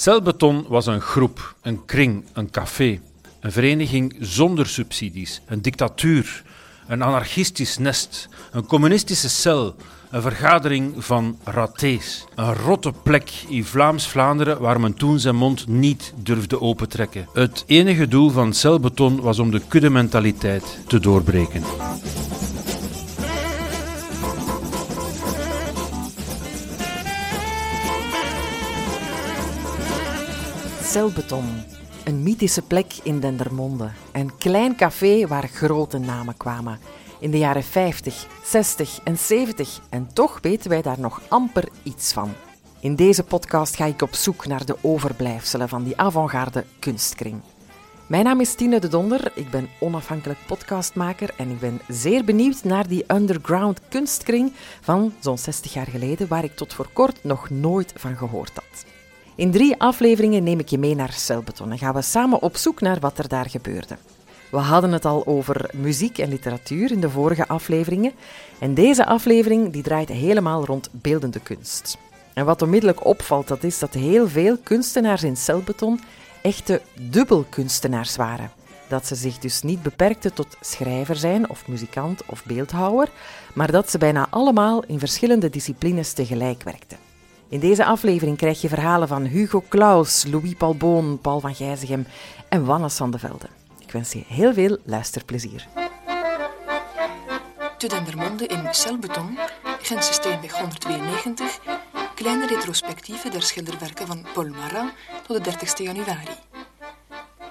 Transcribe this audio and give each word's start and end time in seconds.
Celbeton 0.00 0.64
was 0.68 0.86
een 0.86 1.00
groep, 1.00 1.54
een 1.62 1.84
kring, 1.84 2.24
een 2.32 2.50
café, 2.50 3.00
een 3.40 3.52
vereniging 3.52 4.16
zonder 4.20 4.66
subsidies, 4.66 5.40
een 5.46 5.62
dictatuur, 5.62 6.42
een 6.86 7.02
anarchistisch 7.02 7.78
nest, 7.78 8.28
een 8.52 8.66
communistische 8.66 9.28
cel, 9.28 9.74
een 10.10 10.22
vergadering 10.22 11.04
van 11.04 11.38
ratés. 11.44 12.24
Een 12.34 12.54
rotte 12.54 12.92
plek 13.02 13.30
in 13.48 13.64
Vlaams-Vlaanderen 13.64 14.60
waar 14.60 14.80
men 14.80 14.94
toen 14.94 15.18
zijn 15.18 15.36
mond 15.36 15.66
niet 15.66 16.12
durfde 16.16 16.60
opentrekken. 16.60 17.28
Het 17.32 17.64
enige 17.66 18.08
doel 18.08 18.30
van 18.30 18.52
celbeton 18.52 19.20
was 19.20 19.38
om 19.38 19.50
de 19.50 19.60
kuddementaliteit 19.68 20.78
te 20.86 21.00
doorbreken. 21.00 21.62
Celbeton. 30.90 31.44
Een 32.04 32.22
mythische 32.22 32.62
plek 32.62 32.94
in 33.02 33.20
Dendermonde. 33.20 33.90
Een 34.12 34.36
klein 34.36 34.76
café 34.76 35.26
waar 35.26 35.48
grote 35.48 35.98
namen 35.98 36.36
kwamen. 36.36 36.78
In 37.20 37.30
de 37.30 37.38
jaren 37.38 37.62
50, 37.62 38.26
60 38.44 39.00
en 39.04 39.18
70. 39.18 39.80
En 39.90 40.08
toch 40.12 40.38
weten 40.42 40.70
wij 40.70 40.82
daar 40.82 41.00
nog 41.00 41.20
amper 41.28 41.68
iets 41.82 42.12
van. 42.12 42.32
In 42.80 42.96
deze 42.96 43.24
podcast 43.24 43.76
ga 43.76 43.84
ik 43.84 44.02
op 44.02 44.14
zoek 44.14 44.46
naar 44.46 44.64
de 44.64 44.76
overblijfselen 44.80 45.68
van 45.68 45.84
die 45.84 45.96
avant-garde 45.96 46.64
kunstkring. 46.78 47.40
Mijn 48.06 48.24
naam 48.24 48.40
is 48.40 48.54
Tine 48.54 48.80
de 48.80 48.88
Donder, 48.88 49.32
ik 49.34 49.50
ben 49.50 49.68
onafhankelijk 49.80 50.38
podcastmaker 50.46 51.30
en 51.36 51.50
ik 51.50 51.60
ben 51.60 51.80
zeer 51.88 52.24
benieuwd 52.24 52.64
naar 52.64 52.88
die 52.88 53.04
underground 53.06 53.80
kunstkring 53.88 54.52
van 54.80 55.12
zo'n 55.20 55.38
60 55.38 55.72
jaar 55.72 55.86
geleden, 55.86 56.28
waar 56.28 56.44
ik 56.44 56.56
tot 56.56 56.74
voor 56.74 56.88
kort 56.92 57.24
nog 57.24 57.50
nooit 57.50 57.92
van 57.96 58.16
gehoord 58.16 58.52
had. 58.54 58.98
In 59.40 59.50
drie 59.50 59.80
afleveringen 59.80 60.42
neem 60.42 60.58
ik 60.58 60.68
je 60.68 60.78
mee 60.78 60.94
naar 60.94 61.12
Celbeton 61.12 61.70
en 61.70 61.78
gaan 61.78 61.94
we 61.94 62.02
samen 62.02 62.42
op 62.42 62.56
zoek 62.56 62.80
naar 62.80 63.00
wat 63.00 63.18
er 63.18 63.28
daar 63.28 63.50
gebeurde. 63.50 63.96
We 64.50 64.56
hadden 64.56 64.92
het 64.92 65.04
al 65.04 65.26
over 65.26 65.70
muziek 65.74 66.18
en 66.18 66.28
literatuur 66.28 66.90
in 66.90 67.00
de 67.00 67.10
vorige 67.10 67.48
afleveringen. 67.48 68.12
En 68.58 68.74
deze 68.74 69.06
aflevering 69.06 69.72
die 69.72 69.82
draait 69.82 70.08
helemaal 70.08 70.64
rond 70.64 70.88
beeldende 70.92 71.40
kunst. 71.40 71.98
En 72.34 72.44
wat 72.44 72.62
onmiddellijk 72.62 73.04
opvalt, 73.04 73.48
dat 73.48 73.64
is 73.64 73.78
dat 73.78 73.94
heel 73.94 74.28
veel 74.28 74.56
kunstenaars 74.62 75.22
in 75.22 75.36
Celbeton 75.36 76.00
echte 76.42 76.80
dubbelkunstenaars 77.00 78.16
waren. 78.16 78.52
Dat 78.88 79.06
ze 79.06 79.14
zich 79.14 79.38
dus 79.38 79.62
niet 79.62 79.82
beperkten 79.82 80.34
tot 80.34 80.56
schrijver 80.60 81.16
zijn 81.16 81.50
of 81.50 81.68
muzikant 81.68 82.22
of 82.26 82.44
beeldhouwer, 82.44 83.08
maar 83.54 83.70
dat 83.70 83.90
ze 83.90 83.98
bijna 83.98 84.26
allemaal 84.30 84.84
in 84.84 84.98
verschillende 84.98 85.50
disciplines 85.50 86.12
tegelijk 86.12 86.62
werkten. 86.62 87.09
In 87.50 87.60
deze 87.60 87.84
aflevering 87.84 88.36
krijg 88.36 88.60
je 88.60 88.68
verhalen 88.68 89.08
van 89.08 89.24
Hugo 89.24 89.64
Claus, 89.68 90.24
Louis 90.30 90.54
Palboon, 90.54 91.18
Paul 91.20 91.40
van 91.40 91.54
Gijzegem 91.54 92.06
en 92.48 92.64
Wannes 92.64 92.96
van 92.96 93.10
de 93.10 93.18
Velde. 93.18 93.46
Ik 93.78 93.92
wens 93.92 94.12
je 94.12 94.24
heel 94.26 94.52
veel 94.52 94.78
luisterplezier. 94.84 95.66
Te 97.78 97.88
Dendermonde 97.88 98.46
in 98.46 98.68
Celbeton, 98.70 99.38
Gentse 99.82 100.12
Steenweg 100.12 100.58
192, 100.58 101.60
kleine 102.14 102.46
retrospectieve 102.46 103.28
der 103.28 103.42
schilderwerken 103.42 104.06
van 104.06 104.26
Paul 104.34 104.48
Marat 104.48 104.92
tot 105.26 105.36
de 105.36 105.42
30 105.42 105.78
januari. 105.78 106.28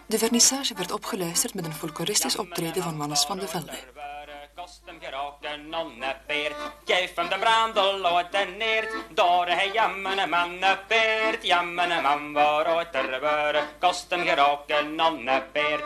De 0.08 0.18
vernissage 0.18 0.74
werd 0.74 0.92
opgeluisterd 0.92 1.54
met 1.54 1.66
een 1.66 1.74
folkloristisch 1.74 2.38
optreden 2.38 2.84
van 2.84 2.98
Wannes 2.98 3.26
van 3.26 3.40
de 3.40 3.48
Velde 3.48 3.78
kost 4.70 4.82
hem 4.86 5.00
geraken 5.00 5.70
nonnepeert. 5.70 6.56
Geef 6.86 7.16
hem 7.16 7.30
de 7.30 7.38
brandel 7.40 8.06
uit 8.06 8.32
de 8.32 8.56
neert, 8.58 8.92
door 9.14 9.46
hij 9.46 9.72
jammen 9.74 10.18
een 10.18 10.30
man 10.30 10.60
peert. 10.88 11.46
Jammen 11.46 11.92
een 11.92 12.04
man 12.04 12.34
waaruit 12.34 12.96
er 12.96 13.20
waren, 13.22 13.64
kost 13.80 14.10
hem 14.10 14.22
geraken 14.26 14.96
nonnepeert. 14.96 15.84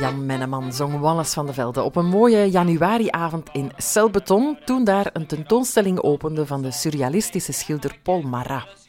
Jan 0.00 0.26
Menneman 0.26 0.72
zong 0.72 1.00
Wannes 1.00 1.32
van 1.32 1.46
de 1.46 1.52
Velde 1.52 1.82
op 1.82 1.96
een 1.96 2.06
mooie 2.08 2.50
januariavond 2.50 3.48
in 3.52 3.72
Celbeton, 3.76 4.58
toen 4.64 4.84
daar 4.84 5.10
een 5.12 5.26
tentoonstelling 5.26 6.00
opende 6.02 6.46
van 6.46 6.62
de 6.62 6.70
surrealistische 6.70 7.52
schilder 7.52 7.98
Paul 8.02 8.22
Marat. 8.22 8.86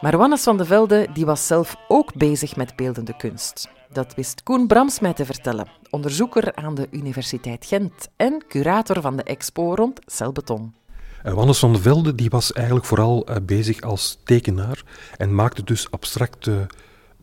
Maar 0.00 0.16
Wannes 0.16 0.42
van 0.42 0.56
de 0.56 0.64
Velde 0.64 1.06
die 1.12 1.26
was 1.26 1.46
zelf 1.46 1.76
ook 1.88 2.14
bezig 2.14 2.56
met 2.56 2.76
beeldende 2.76 3.16
kunst. 3.16 3.79
Dat 3.92 4.14
wist 4.14 4.42
Koen 4.42 4.66
Brams 4.66 5.00
mij 5.00 5.12
te 5.12 5.24
vertellen, 5.24 5.68
onderzoeker 5.90 6.54
aan 6.54 6.74
de 6.74 6.88
Universiteit 6.90 7.66
Gent 7.66 8.08
en 8.16 8.42
curator 8.48 9.00
van 9.00 9.16
de 9.16 9.22
expo 9.22 9.74
rond 9.74 10.00
Celbeton. 10.06 10.74
Uh, 11.24 11.32
Wannes 11.32 11.58
van 11.58 11.72
der 11.72 11.82
Velde 11.82 12.14
die 12.14 12.30
was 12.30 12.52
eigenlijk 12.52 12.86
vooral 12.86 13.30
uh, 13.30 13.36
bezig 13.42 13.80
als 13.80 14.18
tekenaar 14.24 14.82
en 15.16 15.34
maakte 15.34 15.64
dus 15.64 15.90
abstracte 15.90 16.66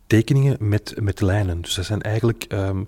tekeningen 0.07 0.57
met, 0.59 0.93
met 1.01 1.21
lijnen. 1.21 1.61
Dus 1.61 1.75
dat 1.75 1.85
zijn 1.85 2.01
eigenlijk, 2.01 2.45
um, 2.53 2.87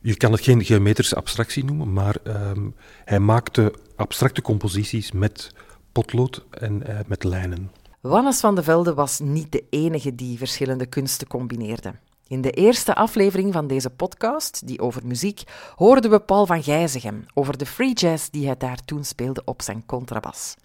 je 0.00 0.16
kan 0.16 0.32
het 0.32 0.40
geen 0.40 0.64
geometrische 0.64 1.16
abstractie 1.16 1.64
noemen, 1.64 1.92
maar 1.92 2.16
um, 2.24 2.74
hij 3.04 3.18
maakte 3.18 3.74
abstracte 3.96 4.42
composities 4.42 5.12
met 5.12 5.52
potlood 5.92 6.44
en 6.50 6.82
uh, 6.88 6.98
met 7.06 7.24
lijnen. 7.24 7.70
Wannes 8.00 8.40
van 8.40 8.54
de 8.54 8.62
Velde 8.62 8.94
was 8.94 9.18
niet 9.18 9.52
de 9.52 9.64
enige 9.70 10.14
die 10.14 10.38
verschillende 10.38 10.86
kunsten 10.86 11.26
combineerde. 11.26 11.94
In 12.28 12.40
de 12.40 12.50
eerste 12.50 12.94
aflevering 12.94 13.52
van 13.52 13.66
deze 13.66 13.90
podcast, 13.90 14.66
die 14.66 14.80
over 14.80 15.06
muziek, 15.06 15.42
hoorden 15.74 16.10
we 16.10 16.20
Paul 16.20 16.46
van 16.46 16.62
Gijzegem 16.62 17.26
over 17.34 17.58
de 17.58 17.66
free 17.66 17.92
jazz 17.92 18.28
die 18.28 18.46
hij 18.46 18.56
daar 18.56 18.84
toen 18.84 19.04
speelde 19.04 19.42
op 19.44 19.62
zijn 19.62 19.86
contrabas. 19.86 20.56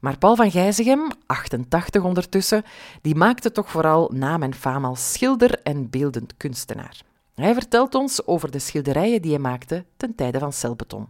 Maar 0.00 0.18
Paul 0.18 0.36
van 0.36 0.50
Gijzegem, 0.50 1.08
88 1.26 2.02
ondertussen, 2.02 2.62
die 3.02 3.14
maakte 3.14 3.52
toch 3.52 3.70
vooral 3.70 4.10
naam 4.14 4.42
en 4.42 4.54
faam 4.54 4.84
als 4.84 5.12
schilder 5.12 5.60
en 5.62 5.90
beeldend 5.90 6.36
kunstenaar. 6.36 7.00
Hij 7.34 7.54
vertelt 7.54 7.94
ons 7.94 8.26
over 8.26 8.50
de 8.50 8.58
schilderijen 8.58 9.22
die 9.22 9.30
hij 9.30 9.40
maakte 9.40 9.84
ten 9.96 10.14
tijde 10.14 10.38
van 10.38 10.52
celbeton. 10.52 11.08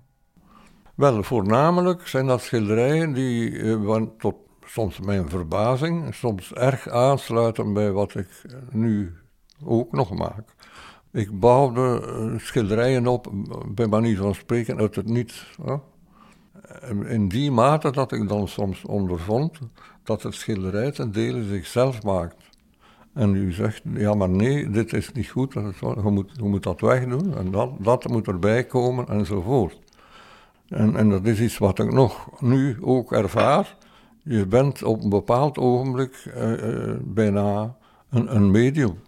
Wel, 0.94 1.22
voornamelijk 1.22 2.08
zijn 2.08 2.26
dat 2.26 2.42
schilderijen 2.42 3.12
die 3.12 3.50
uh, 3.50 4.02
tot 4.18 4.34
soms 4.64 5.00
mijn 5.00 5.28
verbazing, 5.28 6.14
soms 6.14 6.52
erg 6.52 6.88
aansluiten 6.88 7.72
bij 7.72 7.92
wat 7.92 8.14
ik 8.14 8.28
nu 8.70 9.22
ook 9.64 9.92
nog 9.92 10.14
maak. 10.14 10.54
Ik 11.12 11.40
bouwde 11.40 12.02
eh, 12.06 12.38
schilderijen 12.38 13.06
op, 13.06 13.32
bij 13.68 13.86
manier 13.86 14.16
van 14.16 14.34
spreken, 14.34 14.78
uit 14.78 14.94
het 14.94 15.08
niets. 15.08 15.56
Hè? 15.64 15.76
In 17.08 17.28
die 17.28 17.50
mate 17.50 17.90
dat 17.90 18.12
ik 18.12 18.28
dan 18.28 18.48
soms 18.48 18.84
ondervond 18.84 19.58
dat 20.02 20.22
het 20.22 20.34
schilderij 20.34 20.90
ten 20.90 21.12
dele 21.12 21.44
zichzelf 21.44 22.02
maakt. 22.02 22.36
En 23.12 23.34
u 23.34 23.52
zegt, 23.52 23.82
ja 23.94 24.14
maar 24.14 24.28
nee, 24.28 24.70
dit 24.70 24.92
is 24.92 25.12
niet 25.12 25.28
goed, 25.28 25.52
je 25.52 26.10
moet, 26.10 26.30
je 26.36 26.42
moet 26.42 26.62
dat 26.62 26.80
wegdoen 26.80 27.36
en 27.36 27.50
dat, 27.50 27.70
dat 27.78 28.08
moet 28.08 28.26
erbij 28.26 28.64
komen 28.64 29.08
enzovoort. 29.08 29.78
En, 30.68 30.96
en 30.96 31.10
dat 31.10 31.26
is 31.26 31.40
iets 31.40 31.58
wat 31.58 31.78
ik 31.78 31.92
nog 31.92 32.40
nu 32.40 32.76
ook 32.80 33.12
ervaar. 33.12 33.76
Je 34.22 34.46
bent 34.46 34.82
op 34.82 35.02
een 35.02 35.08
bepaald 35.08 35.58
ogenblik 35.58 36.32
uh, 36.36 36.50
uh, 36.50 36.94
bijna 37.02 37.76
een, 38.10 38.34
een 38.36 38.50
medium. 38.50 38.98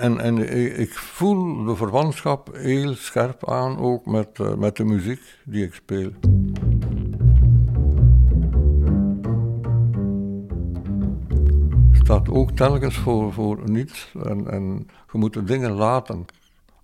En, 0.00 0.20
en 0.20 0.38
ik 0.80 0.92
voel 0.92 1.64
de 1.64 1.76
verwantschap 1.76 2.56
heel 2.56 2.94
scherp 2.94 3.48
aan, 3.48 3.78
ook 3.78 4.06
met, 4.06 4.38
uh, 4.38 4.54
met 4.54 4.76
de 4.76 4.84
muziek 4.84 5.20
die 5.44 5.64
ik 5.64 5.74
speel. 5.74 6.10
staat 11.92 12.28
ook 12.28 12.50
telkens 12.50 12.96
voor, 12.96 13.32
voor 13.32 13.70
niets. 13.70 14.12
En, 14.24 14.50
en 14.50 14.86
je 15.12 15.18
moet 15.18 15.46
dingen 15.46 15.70
laten, 15.70 16.24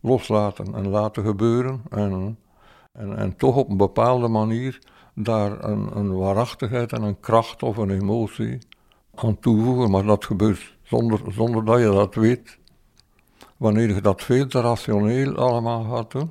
loslaten 0.01 0.75
en 0.75 0.89
laten 0.89 1.25
gebeuren. 1.25 1.83
En, 1.91 2.39
en, 2.93 3.17
en 3.17 3.37
toch 3.37 3.57
op 3.57 3.71
een 3.71 3.77
bepaalde 3.77 4.29
manier 4.29 4.79
daar 5.15 5.65
een, 5.65 5.97
een 5.97 6.17
waarachtigheid 6.17 6.93
en 6.93 7.03
een 7.03 7.21
kracht 7.21 7.63
of 7.63 7.77
een 7.77 7.91
emotie 7.91 8.59
aan 9.15 9.39
toevoegen. 9.39 9.91
Maar 9.91 10.05
dat 10.05 10.25
gebeurt 10.25 10.77
zonder, 10.83 11.21
zonder 11.29 11.65
dat 11.65 11.79
je 11.79 11.91
dat 11.91 12.15
weet 12.15 12.59
wanneer 13.57 13.95
je 13.95 14.01
dat 14.01 14.23
veel 14.23 14.47
te 14.47 14.61
rationeel 14.61 15.37
allemaal 15.37 15.85
gaat 15.85 16.11
doen, 16.11 16.31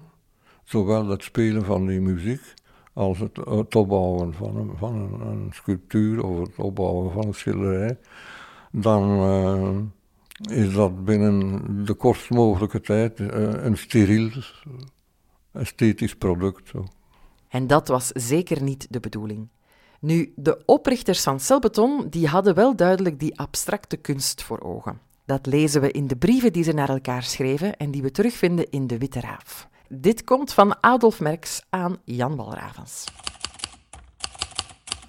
zowel 0.63 1.07
het 1.07 1.23
spelen 1.23 1.65
van 1.65 1.85
die 1.85 2.01
muziek 2.01 2.53
als 2.93 3.19
het, 3.19 3.75
opbouwen 3.75 4.33
van, 4.33 4.55
een, 4.55 4.71
van 4.77 5.21
een, 5.21 5.49
sculptuur 5.53 6.23
of 6.23 6.39
het 6.39 6.57
opbouwen 6.57 7.11
van 7.11 7.25
een 7.25 7.33
schilderij, 7.33 7.97
dan 8.71 9.03
uh, 9.09 10.57
is 10.57 10.73
dat 10.73 11.05
binnen 11.05 11.61
de 11.85 11.93
kortst 11.93 12.29
mogelijke 12.29 12.81
tijd 12.81 13.19
uh, 13.19 13.29
een 13.63 13.77
steriel, 13.77 14.29
esthetisch 15.51 16.15
product. 16.15 16.71
En 17.49 17.67
dat 17.67 17.87
was 17.87 18.07
zeker 18.07 18.61
niet 18.61 18.87
de 18.89 18.99
bedoeling. 18.99 19.47
Nu, 19.99 20.33
de 20.35 20.65
oprichters 20.65 21.23
van 21.23 21.39
Celbeton 21.39 22.07
die 22.09 22.27
hadden 22.27 22.55
wel 22.55 22.75
duidelijk 22.75 23.19
die 23.19 23.39
abstracte 23.39 23.97
kunst 23.97 24.43
voor 24.43 24.61
ogen. 24.61 24.99
Dat 25.25 25.45
lezen 25.45 25.81
we 25.81 25.91
in 25.91 26.07
de 26.07 26.15
brieven 26.15 26.53
die 26.53 26.63
ze 26.63 26.71
naar 26.71 26.89
elkaar 26.89 27.23
schreven 27.23 27.77
en 27.77 27.91
die 27.91 28.01
we 28.01 28.11
terugvinden 28.11 28.69
in 28.69 28.87
de 28.87 28.97
Witte 28.97 29.19
Raaf. 29.19 29.67
Dit 29.89 30.23
komt 30.23 30.53
van 30.53 30.77
Adolf 30.81 31.19
Merks 31.19 31.61
aan 31.69 31.97
Jan 32.03 32.35
Walravens. 32.35 33.03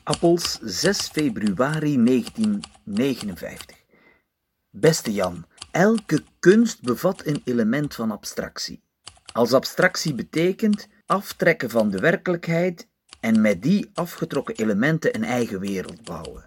Appels, 0.02 0.58
6 0.62 1.08
februari 1.08 2.04
1959. 2.04 3.76
Beste 4.70 5.12
Jan, 5.12 5.44
elke 5.70 6.22
kunst 6.38 6.82
bevat 6.82 7.26
een 7.26 7.40
element 7.44 7.94
van 7.94 8.10
abstractie. 8.10 8.82
Als 9.32 9.52
abstractie 9.52 10.14
betekent 10.14 10.88
aftrekken 11.06 11.70
van 11.70 11.90
de 11.90 11.98
werkelijkheid 11.98 12.88
en 13.20 13.40
met 13.40 13.62
die 13.62 13.90
afgetrokken 13.94 14.54
elementen 14.56 15.14
een 15.14 15.24
eigen 15.24 15.60
wereld 15.60 16.04
bouwen. 16.04 16.44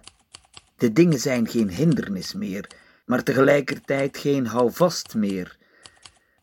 De 0.76 0.94
dingen 0.94 1.20
zijn 1.20 1.48
geen 1.48 1.70
hindernis 1.70 2.34
meer, 2.34 2.68
maar 3.10 3.24
tegelijkertijd 3.24 4.18
geen 4.18 4.46
houvast 4.48 5.16
meer. 5.16 5.58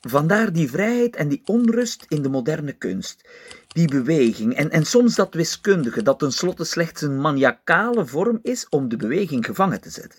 Vandaar 0.00 0.52
die 0.52 0.70
vrijheid 0.70 1.16
en 1.16 1.28
die 1.28 1.42
onrust 1.44 2.04
in 2.08 2.22
de 2.22 2.28
moderne 2.28 2.72
kunst, 2.72 3.28
die 3.66 3.88
beweging 3.88 4.54
en, 4.54 4.70
en 4.70 4.84
soms 4.84 5.14
dat 5.14 5.34
wiskundige, 5.34 6.02
dat 6.02 6.18
tenslotte 6.18 6.64
slechts 6.64 7.02
een 7.02 7.20
maniacale 7.20 8.06
vorm 8.06 8.38
is 8.42 8.68
om 8.68 8.88
de 8.88 8.96
beweging 8.96 9.46
gevangen 9.46 9.80
te 9.80 9.90
zetten. 9.90 10.18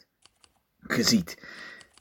Je 0.95 1.03
ziet, 1.03 1.37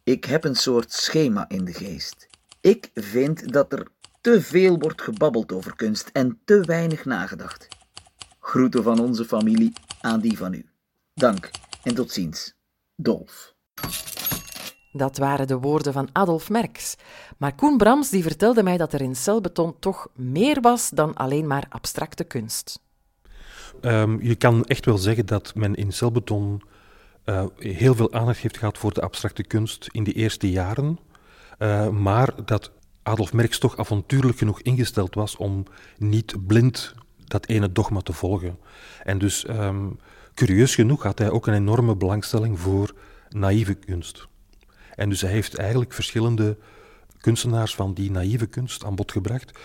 ik 0.03 0.25
heb 0.25 0.45
een 0.45 0.57
soort 0.57 0.93
schema 0.93 1.49
in 1.49 1.65
de 1.65 1.73
geest. 1.73 2.27
Ik 2.61 2.91
vind 2.95 3.53
dat 3.53 3.73
er 3.73 3.87
te 4.21 4.43
veel 4.43 4.79
wordt 4.79 5.03
gebabbeld 5.03 5.53
over 5.53 5.77
kunst 5.77 6.11
en 6.13 6.41
te 6.45 6.61
weinig 6.61 7.05
nagedacht. 7.05 7.69
Groeten 8.41 8.83
van 8.83 8.99
onze 8.99 9.25
familie 9.25 9.73
aan 10.01 10.21
die 10.21 10.37
van 10.37 10.55
u. 10.55 10.67
Dank 11.15 11.51
en 11.83 11.95
tot 11.95 12.13
ziens. 12.13 12.55
Dolf. 12.97 13.55
Dat 14.97 15.19
waren 15.19 15.47
de 15.47 15.59
woorden 15.59 15.93
van 15.93 16.09
Adolf 16.13 16.51
Merks. 16.51 16.97
Maar 17.37 17.55
Koen 17.55 17.77
Brams 17.77 18.11
die 18.11 18.23
vertelde 18.23 18.63
mij 18.63 18.77
dat 18.77 18.93
er 18.93 19.01
in 19.01 19.17
celbeton 19.17 19.75
toch 19.79 20.09
meer 20.15 20.61
was 20.61 20.91
dan 20.91 21.15
alleen 21.15 21.47
maar 21.47 21.67
abstracte 21.69 22.25
kunst. 22.25 22.81
Um, 23.81 24.23
je 24.23 24.35
kan 24.35 24.65
echt 24.65 24.85
wel 24.85 24.99
zeggen 24.99 25.27
dat 25.27 25.55
men 25.55 25.75
in 25.75 25.93
celbeton 25.93 26.63
uh, 27.25 27.45
heel 27.57 27.95
veel 27.95 28.13
aandacht 28.13 28.39
heeft 28.39 28.59
gehad 28.59 28.79
voor 28.79 28.93
de 28.93 29.01
abstracte 29.01 29.43
kunst 29.43 29.89
in 29.93 30.05
de 30.05 30.13
eerste 30.13 30.51
jaren. 30.51 30.99
Uh, 31.59 31.89
maar 31.89 32.45
dat 32.45 32.71
Adolf 33.03 33.33
Merks 33.33 33.59
toch 33.59 33.77
avontuurlijk 33.77 34.39
genoeg 34.39 34.61
ingesteld 34.61 35.15
was 35.15 35.37
om 35.37 35.65
niet 35.99 36.47
blind 36.47 36.95
dat 37.25 37.47
ene 37.47 37.73
dogma 37.73 38.01
te 38.01 38.13
volgen. 38.13 38.59
En 39.03 39.19
dus, 39.19 39.49
um, 39.49 39.99
curieus 40.35 40.75
genoeg, 40.75 41.03
had 41.03 41.19
hij 41.19 41.31
ook 41.31 41.47
een 41.47 41.55
enorme 41.55 41.97
belangstelling 41.97 42.61
voor 42.61 42.95
naïeve 43.29 43.75
kunst. 43.75 44.29
En 44.97 45.09
dus 45.09 45.21
hij 45.21 45.31
heeft 45.31 45.55
eigenlijk 45.55 45.93
verschillende 45.93 46.57
kunstenaars 47.21 47.75
van 47.75 47.95
die 47.95 48.11
naïeve 48.11 48.47
kunst 48.47 48.85
aan 48.85 48.95
bod 48.95 49.13
gebracht. 49.13 49.59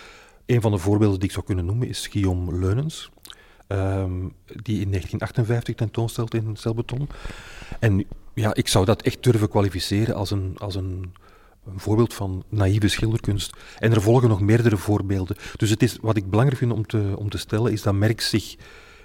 Een 0.45 0.62
van 0.62 0.72
de 0.72 0.78
voorbeelden 0.78 1.19
die 1.19 1.28
ik 1.28 1.33
zou 1.33 1.45
kunnen 1.45 1.66
noemen 1.66 1.88
is 1.88 2.07
Guillaume 2.07 2.60
Leunens, 2.60 3.10
um, 3.68 4.33
die 4.45 4.81
in 4.81 4.89
1958 4.89 5.75
tentoonstelt 5.75 6.33
in 6.33 6.56
Celbeton. 6.56 7.10
En 7.80 8.06
ja, 8.33 8.54
ik 8.54 8.68
zou 8.68 8.86
dat 8.86 9.01
echt 9.01 9.24
durven 9.24 9.50
kwalificeren 9.50 10.16
als 10.16 10.31
een, 10.31 10.56
als 10.57 10.75
een, 10.75 11.13
een 11.66 11.80
voorbeeld 11.80 12.13
van 12.13 12.44
naïeve 12.50 12.88
schilderkunst. 12.88 13.56
En 13.80 13.92
er 13.92 14.01
volgen 14.01 14.30
nog 14.30 14.42
meerdere 14.42 14.78
voorbeelden. 14.78 15.38
Dus 15.56 15.69
het 15.69 15.83
is, 15.83 15.98
wat 16.01 16.18
ik 16.18 16.30
belangrijk 16.30 16.60
vind 16.60 16.72
om 16.72 16.86
te, 16.86 17.13
om 17.16 17.30
te 17.30 17.38
stellen, 17.38 17.72
is 17.72 17.81
dat 17.81 17.94
Merck 17.94 18.22
zich, 18.22 18.56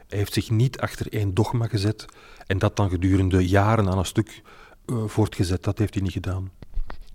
heeft 0.08 0.32
zich 0.32 0.50
niet 0.50 0.80
achter 0.80 1.12
één 1.12 1.34
dogma 1.34 1.66
gezet 1.66 2.04
en 2.46 2.58
dat 2.58 2.76
dan 2.76 2.90
gedurende 2.90 3.48
jaren 3.48 3.88
aan 3.88 3.98
een 3.98 4.04
stuk 4.04 4.42
uh, 4.86 5.04
voortgezet. 5.06 5.64
Dat 5.64 5.78
heeft 5.78 5.94
hij 5.94 6.02
niet 6.02 6.12
gedaan. 6.12 6.50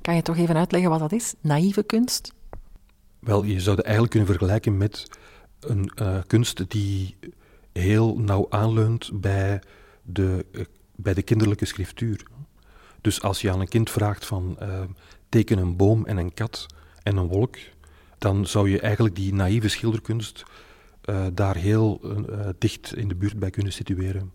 Kan 0.01 0.15
je 0.15 0.21
toch 0.21 0.37
even 0.37 0.57
uitleggen 0.57 0.89
wat 0.89 0.99
dat 0.99 1.11
is, 1.11 1.33
naïeve 1.41 1.83
kunst? 1.83 2.33
Wel, 3.19 3.43
je 3.43 3.59
zou 3.59 3.75
het 3.75 3.85
eigenlijk 3.85 4.15
kunnen 4.15 4.29
vergelijken 4.29 4.77
met 4.77 5.07
een 5.59 5.91
uh, 6.01 6.17
kunst 6.27 6.69
die 6.69 7.15
heel 7.71 8.17
nauw 8.17 8.45
aanleunt 8.49 9.09
bij 9.13 9.61
de, 10.03 10.45
uh, 10.51 10.63
bij 10.95 11.13
de 11.13 11.21
kinderlijke 11.21 11.65
schriftuur. 11.65 12.23
Dus 13.01 13.21
als 13.21 13.41
je 13.41 13.51
aan 13.51 13.59
een 13.59 13.67
kind 13.67 13.89
vraagt 13.89 14.25
van 14.25 14.57
teken 15.29 15.57
een 15.57 15.75
boom 15.75 16.05
en 16.05 16.17
een 16.17 16.33
kat 16.33 16.65
en 17.03 17.17
een 17.17 17.27
wolk, 17.27 17.57
dan 18.17 18.47
zou 18.47 18.69
je 18.69 18.79
eigenlijk 18.79 19.15
die 19.15 19.33
naïeve 19.33 19.67
schilderkunst 19.67 20.43
daar 21.33 21.55
heel 21.55 22.01
dicht 22.57 22.95
in 22.95 23.07
de 23.07 23.15
buurt 23.15 23.39
bij 23.39 23.49
kunnen 23.49 23.73
situeren. 23.73 24.31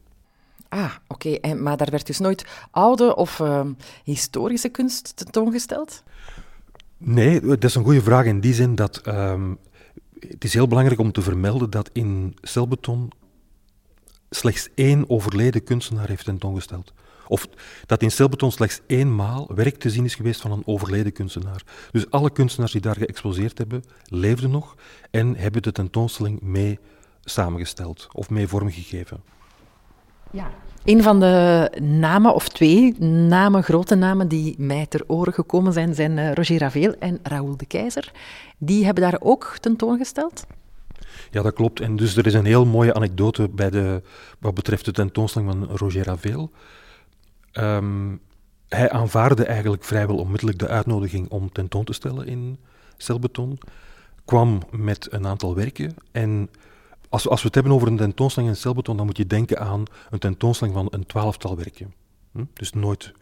Ah, 0.77 0.93
oké. 1.09 1.29
Okay. 1.29 1.55
Maar 1.55 1.77
daar 1.77 1.91
werd 1.91 2.07
dus 2.07 2.19
nooit 2.19 2.47
oude 2.71 3.17
of 3.17 3.39
uh, 3.39 3.61
historische 4.05 4.69
kunst 4.69 5.17
tentoongesteld? 5.17 6.03
Nee, 6.97 7.41
dat 7.41 7.65
is 7.65 7.75
een 7.75 7.85
goede 7.85 8.03
vraag 8.03 8.25
in 8.25 8.41
die 8.41 8.55
zin 8.55 8.75
dat 8.75 9.07
um, 9.07 9.59
het 10.29 10.45
is 10.45 10.55
heel 10.55 10.69
belangrijk 10.69 11.01
om 11.01 11.13
te 11.13 11.23
vermelden 11.23 11.71
dat 11.71 11.91
in 11.93 12.37
celbeton 12.41 13.11
slechts 14.31 14.69
één 14.75 15.11
overleden 15.11 15.65
kunstenaar 15.65 16.09
heeft 16.09 16.25
tentoongesteld. 16.25 16.93
Of 17.29 17.49
dat 17.87 18.03
in 18.03 18.11
celbeton 18.11 18.53
slechts 18.53 18.81
eenmaal 18.87 19.51
werk 19.55 19.77
te 19.77 19.91
zien 19.91 20.05
is 20.05 20.15
geweest 20.15 20.41
van 20.41 20.53
een 20.53 20.67
overleden 20.67 21.13
kunstenaar. 21.13 21.63
Dus 21.91 22.11
alle 22.11 22.31
kunstenaars 22.31 22.73
die 22.73 22.81
daar 22.81 22.97
geëxposeerd 22.97 23.59
hebben, 23.59 23.85
leefden 24.05 24.51
nog 24.51 24.75
en 25.11 25.37
hebben 25.37 25.63
de 25.63 25.73
tentoonstelling 25.73 26.41
mee 26.41 26.79
samengesteld 27.25 28.09
of 28.13 28.31
mee 28.31 28.49
vormgegeven. 28.49 29.23
Ja. 30.31 30.51
Een 30.87 31.03
van 31.03 31.21
de 31.21 31.71
namen, 31.83 32.35
of 32.35 32.49
twee 32.49 32.99
namen, 33.03 33.63
grote 33.63 33.95
namen, 33.95 34.29
die 34.29 34.55
mij 34.59 34.87
ter 34.87 35.05
oren 35.07 35.33
gekomen 35.33 35.73
zijn, 35.73 35.95
zijn 35.95 36.19
eh, 36.19 36.33
Roger 36.33 36.59
Ravel 36.59 36.95
en 36.99 37.19
Raoul 37.23 37.57
de 37.57 37.67
Keizer. 37.67 38.13
Die 38.59 38.85
hebben 38.85 39.03
daar 39.03 39.21
ook 39.21 39.57
tentoongesteld? 39.61 40.47
Ja, 41.31 41.43
dat 41.43 41.53
klopt. 41.53 41.81
En 41.81 41.97
dus 41.97 42.17
er 42.17 42.27
is 42.27 42.35
een 42.35 42.45
heel 42.45 42.67
mooie 42.67 42.95
anekdote 42.95 43.49
bij 43.49 43.71
de, 43.71 44.03
wat 44.39 44.55
betreft 44.55 44.85
de 44.85 44.93
tentoonstelling 44.93 45.51
van 45.51 45.77
Roger 45.77 46.05
Ravel. 46.05 46.51
Um, 47.53 48.21
hij 48.69 48.91
aanvaarde 48.91 49.45
eigenlijk 49.45 49.85
vrijwel 49.85 50.17
onmiddellijk 50.17 50.59
de 50.59 50.69
uitnodiging 50.69 51.29
om 51.29 51.53
tentoon 51.53 51.85
te 51.85 51.93
stellen 51.93 52.27
in 52.27 52.59
Celbeton, 52.97 53.59
kwam 54.25 54.63
met 54.71 55.13
een 55.13 55.27
aantal 55.27 55.55
werken 55.55 55.95
en 56.13 56.49
als, 57.09 57.29
als 57.29 57.41
we 57.41 57.47
het 57.47 57.55
hebben 57.55 57.73
over 57.73 57.89
een 57.89 57.97
tentoonstelling 57.97 58.53
in 58.53 58.59
celbeton, 58.59 58.97
dan 58.97 59.07
moet 59.07 59.17
je 59.17 59.27
denken 59.27 59.59
aan 59.59 59.83
een 60.11 60.19
tentoonstelling 60.19 60.77
van 60.77 60.87
een 60.91 61.07
twaalftal 61.07 61.57
werken. 61.57 61.95
Hm? 62.33 62.45
Dus 62.53 62.73
nooit, 62.73 63.13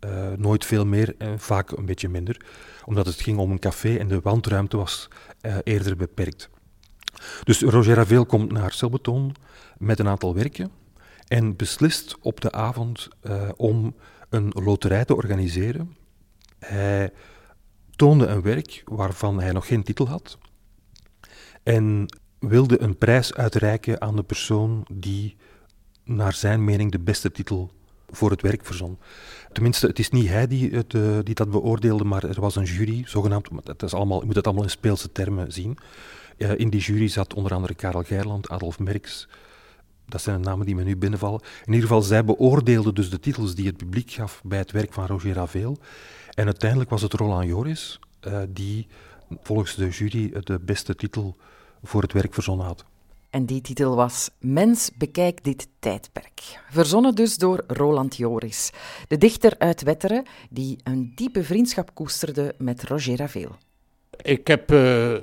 uh, 0.00 0.32
nooit 0.36 0.64
veel 0.64 0.86
meer, 0.86 1.14
vaak 1.36 1.70
een 1.70 1.86
beetje 1.86 2.08
minder. 2.08 2.44
Omdat 2.84 3.06
het 3.06 3.20
ging 3.20 3.38
om 3.38 3.50
een 3.50 3.58
café 3.58 3.96
en 3.96 4.08
de 4.08 4.20
wandruimte 4.20 4.76
was 4.76 5.08
uh, 5.42 5.56
eerder 5.64 5.96
beperkt. 5.96 6.50
Dus 7.44 7.60
Roger 7.60 7.94
Ravel 7.94 8.26
komt 8.26 8.52
naar 8.52 8.72
celbeton 8.72 9.34
met 9.78 9.98
een 9.98 10.08
aantal 10.08 10.34
werken 10.34 10.70
en 11.28 11.56
beslist 11.56 12.16
op 12.20 12.40
de 12.40 12.52
avond 12.52 13.08
uh, 13.22 13.48
om 13.56 13.94
een 14.28 14.52
loterij 14.54 15.04
te 15.04 15.16
organiseren. 15.16 15.96
Hij 16.58 17.12
toonde 17.96 18.26
een 18.26 18.42
werk 18.42 18.82
waarvan 18.84 19.40
hij 19.40 19.52
nog 19.52 19.66
geen 19.66 19.82
titel 19.82 20.08
had. 20.08 20.38
En 21.62 22.06
wilde 22.42 22.80
een 22.80 22.98
prijs 22.98 23.34
uitreiken 23.34 24.00
aan 24.00 24.16
de 24.16 24.22
persoon 24.22 24.86
die 24.92 25.36
naar 26.04 26.32
zijn 26.32 26.64
mening 26.64 26.92
de 26.92 26.98
beste 26.98 27.30
titel 27.30 27.70
voor 28.10 28.30
het 28.30 28.42
werk 28.42 28.64
verzon. 28.64 28.98
Tenminste, 29.52 29.86
het 29.86 29.98
is 29.98 30.10
niet 30.10 30.28
hij 30.28 30.46
die, 30.46 30.70
het, 30.70 30.92
uh, 30.92 31.18
die 31.22 31.34
dat 31.34 31.50
beoordeelde, 31.50 32.04
maar 32.04 32.24
er 32.24 32.40
was 32.40 32.56
een 32.56 32.64
jury, 32.64 33.02
zogenaamd, 33.06 33.48
het 33.64 33.82
is 33.82 33.94
allemaal, 33.94 34.20
je 34.20 34.26
moet 34.26 34.36
het 34.36 34.46
allemaal 34.46 34.64
in 34.64 34.70
speelse 34.70 35.12
termen 35.12 35.52
zien. 35.52 35.78
Uh, 36.38 36.58
in 36.58 36.70
die 36.70 36.80
jury 36.80 37.08
zat 37.08 37.34
onder 37.34 37.54
andere 37.54 37.74
Karel 37.74 38.02
Geirland, 38.02 38.48
Adolf 38.48 38.78
Merks, 38.78 39.28
dat 40.06 40.22
zijn 40.22 40.42
de 40.42 40.48
namen 40.48 40.66
die 40.66 40.74
me 40.74 40.82
nu 40.82 40.96
binnenvallen. 40.96 41.40
In 41.40 41.72
ieder 41.72 41.88
geval, 41.88 42.02
zij 42.02 42.24
beoordeelden 42.24 42.94
dus 42.94 43.10
de 43.10 43.20
titels 43.20 43.54
die 43.54 43.66
het 43.66 43.76
publiek 43.76 44.10
gaf 44.10 44.40
bij 44.44 44.58
het 44.58 44.70
werk 44.70 44.92
van 44.92 45.06
Roger 45.06 45.32
Ravel. 45.32 45.78
En 46.34 46.44
uiteindelijk 46.44 46.90
was 46.90 47.02
het 47.02 47.12
Roland 47.12 47.46
Joris 47.46 47.98
uh, 48.26 48.42
die 48.48 48.86
volgens 49.42 49.74
de 49.74 49.88
jury 49.88 50.32
de 50.40 50.58
beste 50.60 50.94
titel 50.94 51.36
voor 51.82 52.02
het 52.02 52.12
werk 52.12 52.34
verzonnen 52.34 52.66
had. 52.66 52.84
En 53.32 53.46
die 53.46 53.60
titel 53.60 53.96
was 53.96 54.30
Mens 54.38 54.90
bekijk 54.96 55.44
dit 55.44 55.68
tijdperk. 55.78 56.60
Verzonnen 56.70 57.14
dus 57.14 57.36
door 57.36 57.64
Roland 57.66 58.16
Joris, 58.16 58.70
de 59.08 59.18
dichter 59.18 59.54
uit 59.58 59.82
Wetteren, 59.82 60.24
die 60.50 60.78
een 60.82 61.12
diepe 61.14 61.44
vriendschap 61.44 61.94
koesterde 61.94 62.54
met 62.58 62.82
Roger 62.82 63.16
Ravel. 63.16 63.56
Ik 64.22 64.46
heb 64.46 64.72
uh, 64.72 65.16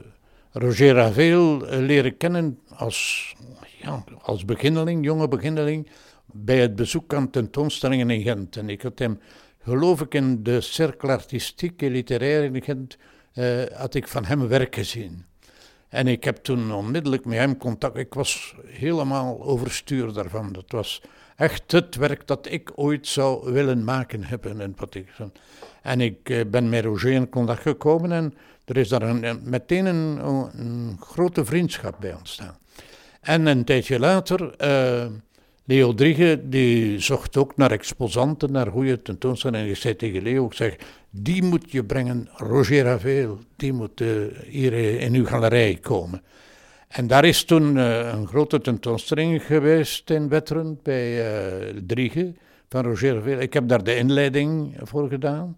Roger 0.51 0.93
Ravel 0.93 1.73
uh, 1.73 1.79
leren 1.79 2.17
kennen 2.17 2.59
als, 2.75 3.35
ja, 3.81 4.03
als 4.21 4.45
beginneling, 4.45 5.05
jonge 5.05 5.27
beginneling, 5.27 5.89
bij 6.25 6.59
het 6.59 6.75
bezoek 6.75 7.13
aan 7.13 7.29
tentoonstellingen 7.29 8.09
in 8.09 8.21
Gent. 8.21 8.57
En 8.57 8.69
ik 8.69 8.81
had 8.81 8.99
hem, 8.99 9.19
geloof 9.63 10.01
ik, 10.01 10.13
in 10.13 10.43
de 10.43 10.61
cercle 10.61 11.11
artistiek 11.11 11.81
literair 11.81 12.43
in 12.43 12.63
Gent, 12.63 12.97
uh, 13.33 13.63
had 13.73 13.93
ik 13.93 14.07
van 14.07 14.25
hem 14.25 14.47
werk 14.47 14.75
gezien. 14.75 15.25
En 15.89 16.07
ik 16.07 16.23
heb 16.23 16.37
toen 16.37 16.71
onmiddellijk 16.71 17.25
met 17.25 17.37
hem 17.37 17.57
contact. 17.57 17.97
Ik 17.97 18.13
was 18.13 18.55
helemaal 18.65 19.43
overstuur 19.43 20.13
daarvan. 20.13 20.51
Dat 20.51 20.71
was 20.71 21.01
echt 21.35 21.71
het 21.71 21.95
werk 21.95 22.27
dat 22.27 22.47
ik 22.51 22.71
ooit 22.75 23.07
zou 23.07 23.53
willen 23.53 23.83
maken 23.83 24.23
hebben. 24.23 24.61
En, 24.61 24.73
wat 24.77 24.95
ik, 24.95 25.07
en 25.81 26.01
ik 26.01 26.29
eh, 26.29 26.45
ben 26.47 26.69
met 26.69 26.83
Roger 26.85 27.11
in 27.11 27.29
contact 27.29 27.61
gekomen 27.61 28.11
en 28.11 28.33
er 28.65 28.77
is 28.77 28.89
daar 28.89 29.01
een, 29.01 29.41
meteen 29.43 29.85
een, 29.85 30.97
grote 30.99 31.45
vriendschap 31.45 31.95
bij 31.99 32.13
ontstaan. 32.13 32.57
En 33.21 33.45
een 33.45 33.63
tijdje 33.63 33.99
later 33.99 34.53
uh, 34.61 35.05
Leo 35.69 35.93
Driege 35.93 36.41
die 36.43 36.99
zocht 36.99 37.37
ook 37.37 37.57
naar 37.57 37.71
exposanten, 37.71 38.51
naar 38.51 38.67
goede 38.67 39.01
tentoonstellingen. 39.01 39.65
En 39.65 39.71
ik 39.71 39.77
zei 39.77 39.95
tegen 39.95 40.21
Leo, 40.21 40.45
ik 40.45 40.53
zeg, 40.53 40.75
die 41.09 41.43
moet 41.43 41.71
je 41.71 41.83
brengen, 41.83 42.29
Roger 42.33 42.83
Ravel, 42.83 43.37
die 43.55 43.73
moet 43.73 44.01
uh, 44.01 44.09
hier 44.47 44.73
in 44.99 45.13
uw 45.13 45.25
galerij 45.25 45.77
komen. 45.81 46.23
En 46.87 47.07
daar 47.07 47.25
is 47.25 47.43
toen 47.43 47.75
uh, 47.75 48.11
een 48.13 48.27
grote 48.27 48.61
tentoonstelling 48.61 49.45
geweest 49.45 50.09
in 50.09 50.29
Wetteren 50.29 50.79
bij 50.83 51.33
uh, 51.97 52.27
van 52.69 52.83
Roger 52.83 53.13
Ravel. 53.13 53.39
Ik 53.39 53.53
heb 53.53 53.67
daar 53.67 53.83
de 53.83 53.95
inleiding 53.95 54.75
voor 54.83 55.09
gedaan. 55.09 55.57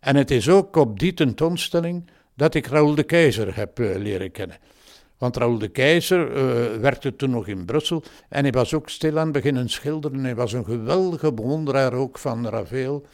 En 0.00 0.16
het 0.16 0.30
is 0.30 0.48
ook 0.48 0.76
op 0.76 0.98
die 0.98 1.14
tentoonstelling 1.14 2.10
dat 2.34 2.54
ik 2.54 2.66
Raoul 2.66 2.94
de 2.94 3.02
Keizer 3.02 3.56
heb 3.56 3.78
leren 3.78 4.30
kennen. 4.30 4.56
Want 5.18 5.36
Raoul 5.36 5.58
de 5.58 5.68
Keizer 5.68 6.36
uh, 6.36 6.80
werkte 6.80 7.16
toen 7.16 7.30
nog 7.30 7.46
in 7.46 7.64
Brussel 7.64 8.02
en 8.28 8.42
hij 8.42 8.52
was 8.52 8.74
ook 8.74 8.88
stilaan 8.88 9.32
beginnen 9.32 9.68
schilderen. 9.68 10.24
Hij 10.24 10.34
was 10.34 10.52
een 10.52 10.64
geweldige 10.64 11.32
bewonderaar 11.32 11.92
ook 11.92 12.18
van 12.18 12.48
Ravel. 12.48 13.06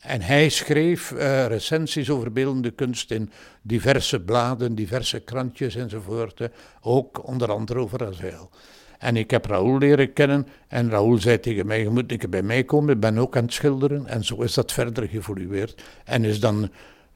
En 0.00 0.20
hij 0.20 0.48
schreef 0.48 1.10
uh, 1.10 1.46
recensies 1.46 2.10
over 2.10 2.32
beeldende 2.32 2.70
kunst 2.70 3.10
in 3.10 3.30
diverse 3.62 4.20
bladen, 4.20 4.74
diverse 4.74 5.20
krantjes 5.20 5.74
enzovoort. 5.74 6.48
Ook 6.80 7.28
onder 7.28 7.50
andere 7.52 7.78
over 7.78 7.98
Ravel. 7.98 8.50
En 8.98 9.16
ik 9.16 9.30
heb 9.30 9.46
Raoul 9.46 9.78
leren 9.78 10.12
kennen 10.12 10.46
en 10.68 10.90
Raoul 10.90 11.18
zei 11.18 11.40
tegen 11.40 11.66
mij, 11.66 11.80
je 11.80 11.88
moet 11.88 12.22
een 12.22 12.30
bij 12.30 12.42
mij 12.42 12.64
komen, 12.64 12.94
ik 12.94 13.00
ben 13.00 13.18
ook 13.18 13.36
aan 13.36 13.42
het 13.42 13.52
schilderen. 13.52 14.06
En 14.06 14.24
zo 14.24 14.42
is 14.42 14.54
dat 14.54 14.72
verder 14.72 15.08
geëvolueerd. 15.08 15.82
En 16.04 16.24
is 16.24 16.40
dan 16.40 16.70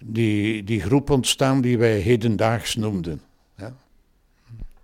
die, 0.04 0.64
die 0.64 0.80
groep 0.80 1.11
ontstaan 1.11 1.61
die 1.61 1.78
wij 1.78 1.99
hedendaags 1.99 2.75
noemden. 2.75 3.20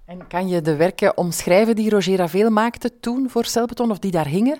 En 0.06 0.26
kan 0.26 0.48
je 0.48 0.60
de 0.62 0.76
werken 0.76 1.16
omschrijven 1.16 1.76
die 1.76 1.90
Roger 1.90 2.16
Ravel 2.16 2.50
maakte 2.50 3.00
toen 3.00 3.30
voor 3.30 3.44
Celbeton, 3.44 3.90
of 3.90 3.98
die 3.98 4.10
daar 4.10 4.26
hingen? 4.26 4.58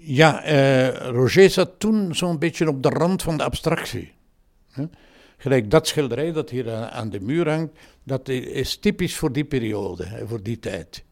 Ja, 0.00 0.42
eh, 0.42 1.08
Roger 1.08 1.50
zat 1.50 1.70
toen 1.78 2.14
zo'n 2.14 2.38
beetje 2.38 2.68
op 2.68 2.82
de 2.82 2.88
rand 2.88 3.22
van 3.22 3.36
de 3.36 3.44
abstractie. 3.44 4.12
Gelijk 5.36 5.70
dat 5.70 5.86
schilderij 5.86 6.32
dat 6.32 6.50
hier 6.50 6.74
aan 6.74 7.10
de 7.10 7.20
muur 7.20 7.50
hangt, 7.50 7.78
dat 8.02 8.28
is 8.28 8.76
typisch 8.76 9.16
voor 9.16 9.32
die 9.32 9.44
periode, 9.44 10.06
voor 10.26 10.42
die 10.42 10.58
tijd. 10.58 11.04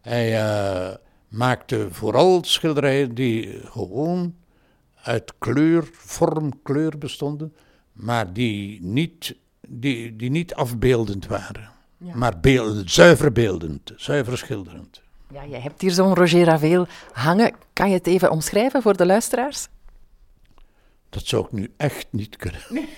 Hij 0.00 0.32
uh, 0.32 0.94
maakte 1.28 1.88
vooral 1.90 2.44
schilderijen 2.44 3.14
die 3.14 3.60
gewoon 3.64 4.34
uit 5.02 5.32
kleur, 5.38 5.88
vorm, 5.92 6.62
kleur 6.62 6.98
bestonden, 6.98 7.54
maar 7.92 8.32
die 8.32 8.82
niet 8.82 9.36
die, 9.68 10.16
die 10.16 10.30
niet 10.30 10.54
afbeeldend 10.54 11.26
waren, 11.26 11.70
maar 11.98 12.40
beeld, 12.40 12.90
zuiver 12.90 13.32
beeldend, 13.32 13.92
zuiver 13.96 14.38
schilderend. 14.38 15.02
Ja, 15.32 15.42
je 15.42 15.56
hebt 15.56 15.80
hier 15.80 15.90
zo'n 15.90 16.14
Roger 16.14 16.44
Ravel 16.44 16.86
hangen. 17.12 17.54
Kan 17.72 17.88
je 17.88 17.94
het 17.94 18.06
even 18.06 18.30
omschrijven 18.30 18.82
voor 18.82 18.96
de 18.96 19.06
luisteraars? 19.06 19.68
Dat 21.08 21.26
zou 21.26 21.44
ik 21.44 21.52
nu 21.52 21.72
echt 21.76 22.06
niet 22.10 22.36
kunnen. 22.36 22.60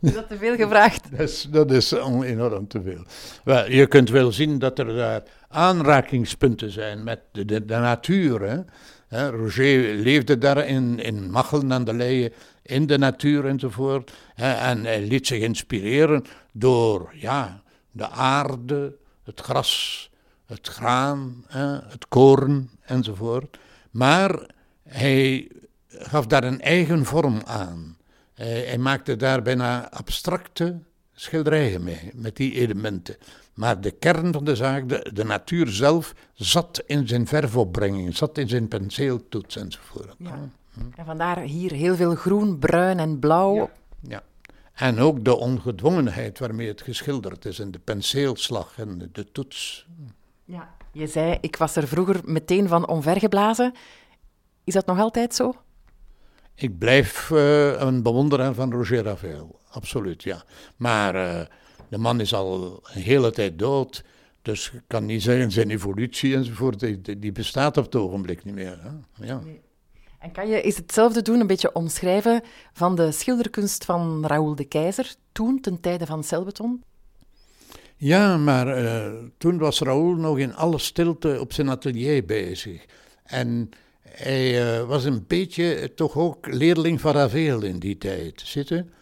Is 0.00 0.14
dat 0.14 0.28
te 0.28 0.36
veel 0.36 0.56
gevraagd? 0.56 1.10
Dat 1.10 1.20
is, 1.20 1.46
dat 1.50 1.70
is 1.70 1.92
enorm 1.92 2.68
te 2.68 2.82
veel. 2.82 3.04
Wel, 3.44 3.70
je 3.70 3.86
kunt 3.86 4.10
wel 4.10 4.32
zien 4.32 4.58
dat 4.58 4.78
er 4.78 4.96
daar 4.96 5.22
aanrakingspunten 5.48 6.70
zijn 6.70 7.04
met 7.04 7.20
de, 7.32 7.44
de, 7.44 7.64
de 7.64 7.76
natuur. 7.76 8.64
Hè. 9.08 9.30
Roger 9.30 9.94
leefde 9.94 10.38
daar 10.38 10.66
in, 10.66 10.98
in 10.98 11.30
Machelen 11.30 11.72
aan 11.72 11.84
de 11.84 11.94
Leie 11.94 12.32
in 12.70 12.86
de 12.86 12.98
natuur 12.98 13.46
enzovoort. 13.46 14.12
En 14.34 14.84
hij 14.84 15.00
liet 15.02 15.26
zich 15.26 15.42
inspireren 15.42 16.24
door 16.52 17.12
ja, 17.14 17.62
de 17.90 18.08
aarde, 18.08 18.96
het 19.24 19.40
gras, 19.40 20.10
het 20.46 20.68
graan, 20.68 21.44
het 21.88 22.08
koren 22.08 22.70
enzovoort. 22.80 23.58
Maar 23.90 24.50
hij 24.82 25.50
gaf 25.88 26.26
daar 26.26 26.44
een 26.44 26.60
eigen 26.60 27.04
vorm 27.04 27.40
aan. 27.44 27.96
Hij 28.34 28.78
maakte 28.78 29.16
daar 29.16 29.42
bijna 29.42 29.90
abstracte 29.90 30.78
schilderijen 31.20 31.84
mee, 31.84 32.10
met 32.14 32.36
die 32.36 32.52
elementen. 32.52 33.16
Maar 33.54 33.80
de 33.80 33.90
kern 33.90 34.32
van 34.32 34.44
de 34.44 34.56
zaak, 34.56 34.88
de, 34.88 35.10
de 35.12 35.24
natuur 35.24 35.68
zelf, 35.68 36.14
zat 36.34 36.82
in 36.86 37.08
zijn 37.08 37.26
verfopbrenging, 37.26 38.16
zat 38.16 38.38
in 38.38 38.48
zijn 38.48 38.68
penseeltoets 38.68 39.56
enzovoort. 39.56 40.14
Ja. 40.18 40.38
En 40.96 41.04
vandaar 41.04 41.38
hier 41.38 41.72
heel 41.72 41.96
veel 41.96 42.14
groen, 42.14 42.58
bruin 42.58 42.98
en 42.98 43.18
blauw. 43.18 43.70
Ja. 44.08 44.22
En 44.74 44.98
ook 44.98 45.24
de 45.24 45.36
ongedwongenheid 45.36 46.38
waarmee 46.38 46.68
het 46.68 46.82
geschilderd 46.82 47.44
is 47.44 47.58
en 47.58 47.70
de 47.70 47.78
penseelslag 47.78 48.78
en 48.78 49.10
de, 49.12 49.32
toets. 49.32 49.86
Ja, 50.44 50.74
je 50.92 51.06
zei, 51.06 51.38
ik 51.40 51.56
was 51.56 51.76
er 51.76 51.88
vroeger 51.88 52.20
meteen 52.24 52.68
van 52.68 52.88
omvergeblazen. 52.88 53.74
Is 54.64 54.74
dat 54.74 54.86
nog 54.86 54.98
altijd 54.98 55.34
zo? 55.34 55.54
Ik 56.54 56.78
blijf 56.78 57.30
uh, 57.30 57.80
een 57.80 58.02
bewonderaar 58.02 58.54
van 58.54 58.72
Roger 58.72 59.02
Ravel, 59.02 59.59
absoluut, 59.70 60.22
ja. 60.22 60.44
Maar 60.76 61.14
uh, 61.14 61.40
de 61.88 61.98
man 61.98 62.20
is 62.20 62.34
al 62.34 62.80
een 62.92 63.02
hele 63.02 63.30
tijd 63.30 63.58
dood, 63.58 64.04
dus 64.42 64.70
ik 64.74 64.82
kan 64.86 65.06
niet 65.06 65.22
zeggen 65.22 65.50
zijn 65.50 65.70
evolutie 65.70 66.34
enzovoort, 66.34 66.80
die, 66.80 67.18
die 67.18 67.32
bestaat 67.32 67.76
op 67.76 67.84
het 67.84 67.96
ogenblik 67.96 68.44
niet 68.44 68.54
meer. 68.54 68.78
Hè? 68.82 69.26
Ja. 69.26 69.40
Nee. 69.44 69.60
En 70.18 70.32
kan 70.32 70.48
je 70.48 70.60
eens 70.60 70.76
hetzelfde 70.76 71.22
doen, 71.22 71.40
een 71.40 71.46
beetje 71.46 71.72
omschrijven 71.72 72.42
van 72.72 72.94
de 72.94 73.12
schilderkunst 73.12 73.84
van 73.84 74.26
Raoul 74.26 74.54
de 74.54 74.64
Keizer, 74.64 75.14
toen, 75.32 75.60
ten 75.60 75.80
tijde 75.80 76.06
van 76.06 76.24
Celbeton? 76.24 76.82
Ja, 77.96 78.36
maar 78.36 78.82
uh, 78.82 79.12
toen 79.38 79.58
was 79.58 79.80
Raoul 79.80 80.14
nog 80.14 80.38
in 80.38 80.54
alle 80.54 80.78
stilte 80.78 81.40
op 81.40 81.52
zijn 81.52 81.68
atelier 81.68 82.24
bezig. 82.24 82.84
En 83.24 83.70
hij 84.02 84.78
uh, 84.78 84.86
was 84.86 85.04
een 85.04 85.24
beetje 85.26 85.94
toch 85.94 86.16
ook 86.16 86.46
leerling 86.46 87.00
van 87.00 87.12
Ravel 87.12 87.62
in 87.62 87.78
die 87.78 87.98
tijd, 87.98 88.42
zitten. 88.44 88.92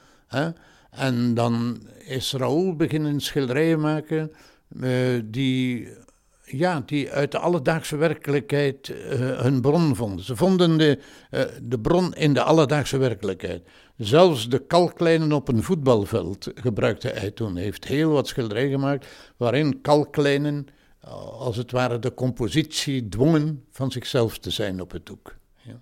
En 0.91 1.35
dan 1.35 1.83
is 1.99 2.33
Raoul 2.33 2.77
beginnen 2.77 3.21
schilderijen 3.21 3.81
maken 3.81 4.33
uh, 4.81 5.23
die 5.25 5.89
ja, 6.51 6.83
die 6.87 7.11
uit 7.11 7.33
de 7.33 7.39
alledaagse 7.39 7.97
werkelijkheid 7.97 8.89
uh, 8.89 8.97
hun 9.41 9.61
bron 9.61 9.97
vonden. 9.97 10.25
Ze 10.25 10.37
vonden 10.37 10.79
de, 10.79 10.99
uh, 11.31 11.41
de 11.63 11.79
bron 11.79 12.15
in 12.15 12.35
de 12.35 12.43
alledaagse 12.43 12.99
werkelijkheid. 12.99 13.63
Zelfs 13.97 14.49
de 14.49 14.59
kalklijnen 14.59 15.33
op 15.33 15.49
een 15.49 15.63
voetbalveld 15.63 16.51
gebruikte 16.55 17.09
hij 17.09 17.31
toen. 17.31 17.55
Hij 17.55 17.65
heeft 17.65 17.85
heel 17.85 18.11
wat 18.11 18.27
schilderijen 18.27 18.71
gemaakt 18.71 19.07
waarin 19.37 19.81
kalklijnen, 19.81 20.67
als 21.39 21.57
het 21.57 21.71
ware, 21.71 21.99
de 21.99 22.15
compositie 22.15 23.09
dwongen 23.09 23.65
van 23.71 23.91
zichzelf 23.91 24.39
te 24.39 24.51
zijn 24.51 24.81
op 24.81 24.91
het 24.91 25.07
doek. 25.07 25.37
Ja. 25.57 25.81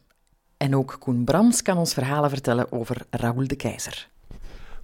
En 0.56 0.76
ook 0.76 0.96
Koen 0.98 1.24
Brams 1.24 1.62
kan 1.62 1.78
ons 1.78 1.94
verhalen 1.94 2.30
vertellen 2.30 2.72
over 2.72 2.96
Raoul 3.10 3.46
de 3.46 3.56
Keizer. 3.56 4.08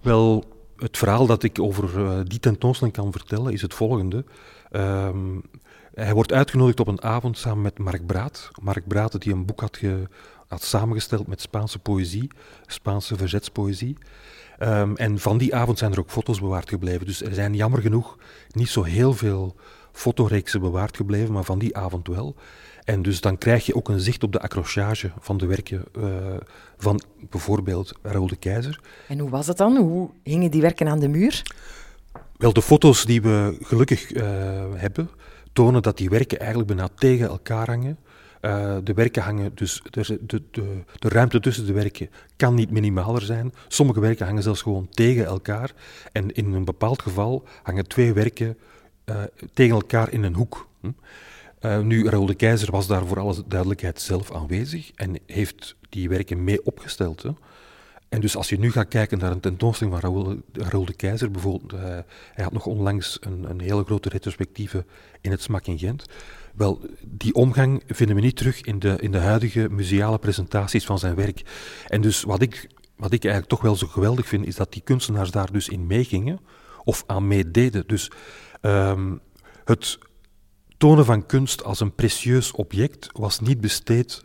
Wel, 0.03 0.43
het 0.77 0.97
verhaal 0.97 1.25
dat 1.25 1.43
ik 1.43 1.59
over 1.59 2.29
die 2.29 2.39
tentoonstelling 2.39 2.95
kan 2.95 3.11
vertellen 3.11 3.53
is 3.53 3.61
het 3.61 3.73
volgende. 3.73 4.25
Um, 4.71 5.41
hij 5.93 6.13
wordt 6.13 6.33
uitgenodigd 6.33 6.79
op 6.79 6.87
een 6.87 7.03
avond 7.03 7.37
samen 7.37 7.61
met 7.61 7.79
Mark 7.79 8.05
Braat. 8.05 8.51
Mark 8.61 8.87
Braat 8.87 9.21
die 9.21 9.33
een 9.33 9.45
boek 9.45 9.59
had, 9.59 9.77
ge, 9.77 10.07
had 10.47 10.63
samengesteld 10.63 11.27
met 11.27 11.41
Spaanse 11.41 11.79
poëzie, 11.79 12.31
Spaanse 12.65 13.15
verzetspoëzie. 13.15 13.97
Um, 14.59 14.95
en 14.95 15.19
van 15.19 15.37
die 15.37 15.55
avond 15.55 15.77
zijn 15.77 15.91
er 15.91 15.99
ook 15.99 16.11
foto's 16.11 16.39
bewaard 16.39 16.69
gebleven. 16.69 17.05
Dus 17.05 17.21
er 17.21 17.33
zijn 17.33 17.55
jammer 17.55 17.81
genoeg 17.81 18.17
niet 18.51 18.69
zo 18.69 18.83
heel 18.83 19.13
veel 19.13 19.55
fotoreeksen 19.93 20.61
bewaard 20.61 20.95
gebleven, 20.95 21.33
maar 21.33 21.43
van 21.43 21.59
die 21.59 21.77
avond 21.77 22.07
wel. 22.07 22.35
En 22.83 23.01
dus 23.01 23.21
dan 23.21 23.37
krijg 23.37 23.65
je 23.65 23.75
ook 23.75 23.89
een 23.89 23.99
zicht 23.99 24.23
op 24.23 24.31
de 24.31 24.39
accrochage 24.39 25.11
van 25.19 25.37
de 25.37 25.45
werken 25.45 25.83
uh, 25.97 26.05
van 26.77 27.01
bijvoorbeeld 27.29 27.93
Raoul 28.01 28.27
de 28.27 28.35
Keizer. 28.35 28.79
En 29.07 29.19
hoe 29.19 29.29
was 29.29 29.47
het 29.47 29.57
dan? 29.57 29.77
Hoe 29.77 30.09
hingen 30.23 30.51
die 30.51 30.61
werken 30.61 30.87
aan 30.87 30.99
de 30.99 31.07
muur? 31.07 31.41
Wel, 32.37 32.53
de 32.53 32.61
foto's 32.61 33.05
die 33.05 33.21
we 33.21 33.57
gelukkig 33.61 34.13
uh, 34.13 34.23
hebben, 34.73 35.09
tonen 35.53 35.81
dat 35.81 35.97
die 35.97 36.09
werken 36.09 36.39
eigenlijk 36.39 36.67
bijna 36.67 36.89
tegen 36.95 37.27
elkaar 37.27 37.67
hangen. 37.67 37.97
Uh, 38.41 38.77
de 38.83 38.93
werken 38.93 39.23
hangen 39.23 39.51
dus, 39.55 39.81
de, 39.89 40.19
de, 40.21 40.41
de, 40.51 40.63
de, 40.99 41.09
ruimte 41.09 41.39
tussen 41.39 41.65
de 41.65 41.73
werken 41.73 42.09
kan 42.35 42.53
niet 42.53 42.71
minimaler 42.71 43.21
zijn. 43.21 43.53
Sommige 43.67 43.99
werken 43.99 44.25
hangen 44.25 44.43
zelfs 44.43 44.61
gewoon 44.61 44.87
tegen 44.89 45.25
elkaar. 45.25 45.73
En 46.11 46.31
in 46.31 46.53
een 46.53 46.65
bepaald 46.65 47.01
geval 47.01 47.43
hangen 47.63 47.87
twee 47.87 48.13
werken 48.13 48.57
uh, 49.05 49.23
tegen 49.53 49.75
elkaar 49.75 50.11
in 50.11 50.23
een 50.23 50.35
hoek. 50.35 50.67
Hm? 50.79 50.91
Uh, 51.61 51.79
nu, 51.79 52.09
Raoul 52.09 52.25
de 52.25 52.35
Keizer 52.35 52.71
was 52.71 52.87
daar 52.87 53.05
voor 53.05 53.19
alle 53.19 53.43
duidelijkheid 53.47 54.01
zelf 54.01 54.31
aanwezig 54.31 54.91
en 54.95 55.19
heeft 55.25 55.75
die 55.89 56.09
werken 56.09 56.43
mee 56.43 56.65
opgesteld. 56.65 57.25
En 58.13 58.21
dus 58.21 58.35
als 58.35 58.49
je 58.49 58.59
nu 58.59 58.71
gaat 58.71 58.87
kijken 58.87 59.17
naar 59.17 59.31
een 59.31 59.39
tentoonstelling 59.39 59.99
van 59.99 60.09
Raoul, 60.53 60.85
de 60.85 60.93
Keizer, 60.93 61.31
bijvoorbeeld, 61.31 61.73
uh, 61.73 61.79
hij 62.33 62.43
had 62.43 62.51
nog 62.51 62.65
onlangs 62.65 63.17
een, 63.21 63.49
een, 63.49 63.59
hele 63.59 63.83
grote 63.83 64.09
retrospectieve 64.09 64.85
in 65.21 65.31
het 65.31 65.41
Smak 65.41 65.65
in 65.65 65.79
Gent. 65.79 66.05
Wel, 66.53 66.81
die 67.01 67.33
omgang 67.33 67.83
vinden 67.87 68.15
we 68.15 68.21
niet 68.21 68.35
terug 68.35 68.61
in 68.61 68.79
de, 68.79 68.95
in 68.99 69.11
de 69.11 69.17
huidige 69.17 69.69
museale 69.69 70.17
presentaties 70.17 70.85
van 70.85 70.99
zijn 70.99 71.15
werk. 71.15 71.41
En 71.87 72.01
dus 72.01 72.23
wat 72.23 72.41
ik, 72.41 72.67
wat 72.95 73.13
ik 73.13 73.23
eigenlijk 73.23 73.53
toch 73.53 73.61
wel 73.61 73.75
zo 73.75 73.87
geweldig 73.87 74.27
vind, 74.27 74.45
is 74.45 74.55
dat 74.55 74.73
die 74.73 74.81
kunstenaars 74.81 75.31
daar 75.31 75.51
dus 75.51 75.69
in 75.69 75.87
meegingen, 75.87 76.39
of 76.83 77.03
aan 77.07 77.27
meededen. 77.27 77.83
Dus 77.87 78.11
um, 78.61 79.19
het 79.63 79.97
tonen 80.77 81.05
van 81.05 81.25
kunst 81.25 81.63
als 81.63 81.79
een 81.79 81.95
precieus 81.95 82.51
object 82.51 83.09
was 83.11 83.39
niet 83.39 83.61
besteed 83.61 84.23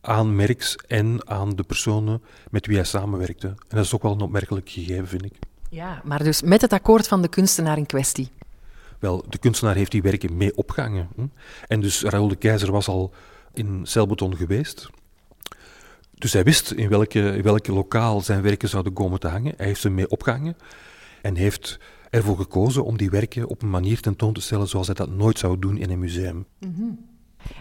aan 0.00 0.36
Merks 0.36 0.76
en 0.76 1.28
aan 1.28 1.56
de 1.56 1.62
personen 1.62 2.22
met 2.50 2.66
wie 2.66 2.76
hij 2.76 2.84
samenwerkte. 2.84 3.46
En 3.46 3.76
dat 3.76 3.84
is 3.84 3.94
ook 3.94 4.02
wel 4.02 4.12
een 4.12 4.20
opmerkelijk 4.20 4.70
gegeven, 4.70 5.08
vind 5.08 5.24
ik. 5.24 5.34
Ja, 5.70 6.00
maar 6.04 6.22
dus 6.22 6.42
met 6.42 6.60
het 6.60 6.72
akkoord 6.72 7.08
van 7.08 7.22
de 7.22 7.28
kunstenaar 7.28 7.76
in 7.76 7.86
kwestie. 7.86 8.30
Wel, 8.98 9.24
de 9.28 9.38
kunstenaar 9.38 9.74
heeft 9.74 9.90
die 9.90 10.02
werken 10.02 10.36
mee 10.36 10.56
opgehangen. 10.56 11.08
Hm? 11.14 11.26
En 11.66 11.80
dus 11.80 12.02
Raoul 12.02 12.28
de 12.28 12.36
Keizer 12.36 12.72
was 12.72 12.88
al 12.88 13.12
in 13.52 13.80
celbeton 13.82 14.36
geweest. 14.36 14.88
Dus 16.14 16.32
hij 16.32 16.42
wist 16.42 16.70
in 16.70 16.88
welke, 16.88 17.20
in 17.20 17.42
welke 17.42 17.72
lokaal 17.72 18.20
zijn 18.20 18.42
werken 18.42 18.68
zouden 18.68 18.92
komen 18.92 19.20
te 19.20 19.28
hangen. 19.28 19.54
Hij 19.56 19.66
heeft 19.66 19.80
ze 19.80 19.90
mee 19.90 20.08
opgehangen 20.08 20.56
en 21.22 21.34
heeft 21.34 21.78
ervoor 22.10 22.36
gekozen 22.36 22.84
om 22.84 22.96
die 22.96 23.10
werken 23.10 23.46
op 23.48 23.62
een 23.62 23.70
manier 23.70 24.00
tentoon 24.00 24.32
te 24.32 24.40
stellen 24.40 24.68
zoals 24.68 24.86
hij 24.86 24.94
dat 24.94 25.10
nooit 25.10 25.38
zou 25.38 25.58
doen 25.58 25.76
in 25.76 25.90
een 25.90 25.98
museum. 25.98 26.46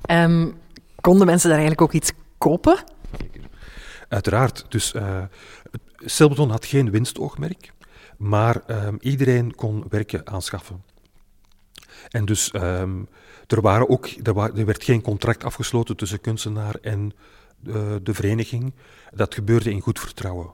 Ehm, 0.02 0.52
konden 1.02 1.26
mensen 1.26 1.50
daar 1.50 1.58
eigenlijk 1.60 1.88
ook 1.88 2.02
iets 2.02 2.12
kopen? 2.38 2.84
Uiteraard. 4.10 4.66
Dus 4.70 4.94
uh, 4.94 5.24
had 6.50 6.66
geen 6.66 6.92
winstoogmerk, 6.92 7.74
maar 8.18 8.62
ehm, 8.66 8.96
iedereen 9.00 9.56
kon 9.56 9.84
werken 9.90 10.28
aanschaffen. 10.28 10.84
En 12.10 12.26
dus 12.26 12.52
ehm, 12.52 13.04
er, 13.48 13.62
waren 13.62 13.90
ook, 13.90 14.06
er, 14.24 14.34
wa- 14.34 14.52
er 14.56 14.66
werd 14.66 14.84
geen 14.84 15.02
contract 15.02 15.44
afgesloten 15.44 15.96
tussen 15.98 16.22
kunstenaar 16.22 16.76
en 16.82 17.14
de 18.04 18.14
vereniging. 18.14 18.74
Dat 19.14 19.34
gebeurde 19.34 19.72
in 19.72 19.82
goed 19.82 20.00
vertrouwen. 20.00 20.50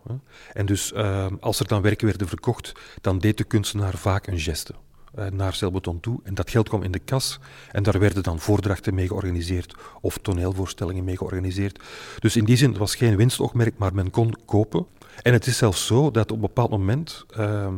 En 0.53 0.65
dus 0.65 0.93
ehm, 0.93 1.35
als 1.39 1.59
er 1.59 1.67
dan 1.67 1.81
werken 1.81 2.07
werden 2.07 2.27
verkocht, 2.27 2.71
dan 3.01 3.19
deed 3.19 3.37
de 3.37 3.43
kunstenaar 3.43 3.97
vaak 3.97 4.27
een 4.27 4.39
geste 4.39 4.73
eh, 5.13 5.27
naar 5.27 5.53
Celbeton 5.53 5.99
toe. 5.99 6.19
En 6.23 6.33
dat 6.33 6.49
geld 6.49 6.67
kwam 6.67 6.83
in 6.83 6.91
de 6.91 6.99
kas 6.99 7.39
en 7.71 7.83
daar 7.83 7.99
werden 7.99 8.23
dan 8.23 8.39
voordrachten 8.39 8.93
mee 8.93 9.07
georganiseerd 9.07 9.75
of 10.01 10.17
toneelvoorstellingen 10.17 11.03
mee 11.03 11.17
georganiseerd. 11.17 11.79
Dus 12.19 12.35
in 12.35 12.45
die 12.45 12.55
zin 12.55 12.69
het 12.69 12.77
was 12.77 12.95
geen 12.95 13.15
winstoogmerk, 13.15 13.77
maar 13.77 13.95
men 13.95 14.11
kon 14.11 14.35
kopen. 14.45 14.85
En 15.21 15.33
het 15.33 15.45
is 15.45 15.57
zelfs 15.57 15.85
zo 15.85 16.11
dat 16.11 16.31
op 16.31 16.35
een 16.35 16.41
bepaald 16.41 16.69
moment, 16.69 17.25
ehm, 17.29 17.75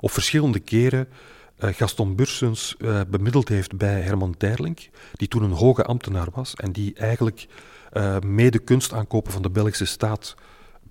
op 0.00 0.10
verschillende 0.10 0.58
keren, 0.58 1.08
eh, 1.56 1.74
Gaston 1.74 2.16
Bursens 2.16 2.76
eh, 2.78 3.00
bemiddeld 3.08 3.48
heeft 3.48 3.76
bij 3.76 4.00
Herman 4.00 4.36
Terlink, 4.36 4.88
die 5.12 5.28
toen 5.28 5.42
een 5.42 5.50
hoge 5.50 5.84
ambtenaar 5.84 6.28
was 6.32 6.54
en 6.54 6.72
die 6.72 6.94
eigenlijk 6.94 7.46
uh, 7.92 8.18
mede 8.18 8.58
kunstaankopen 8.58 9.32
van 9.32 9.42
de 9.42 9.50
Belgische 9.50 9.84
staat 9.84 10.36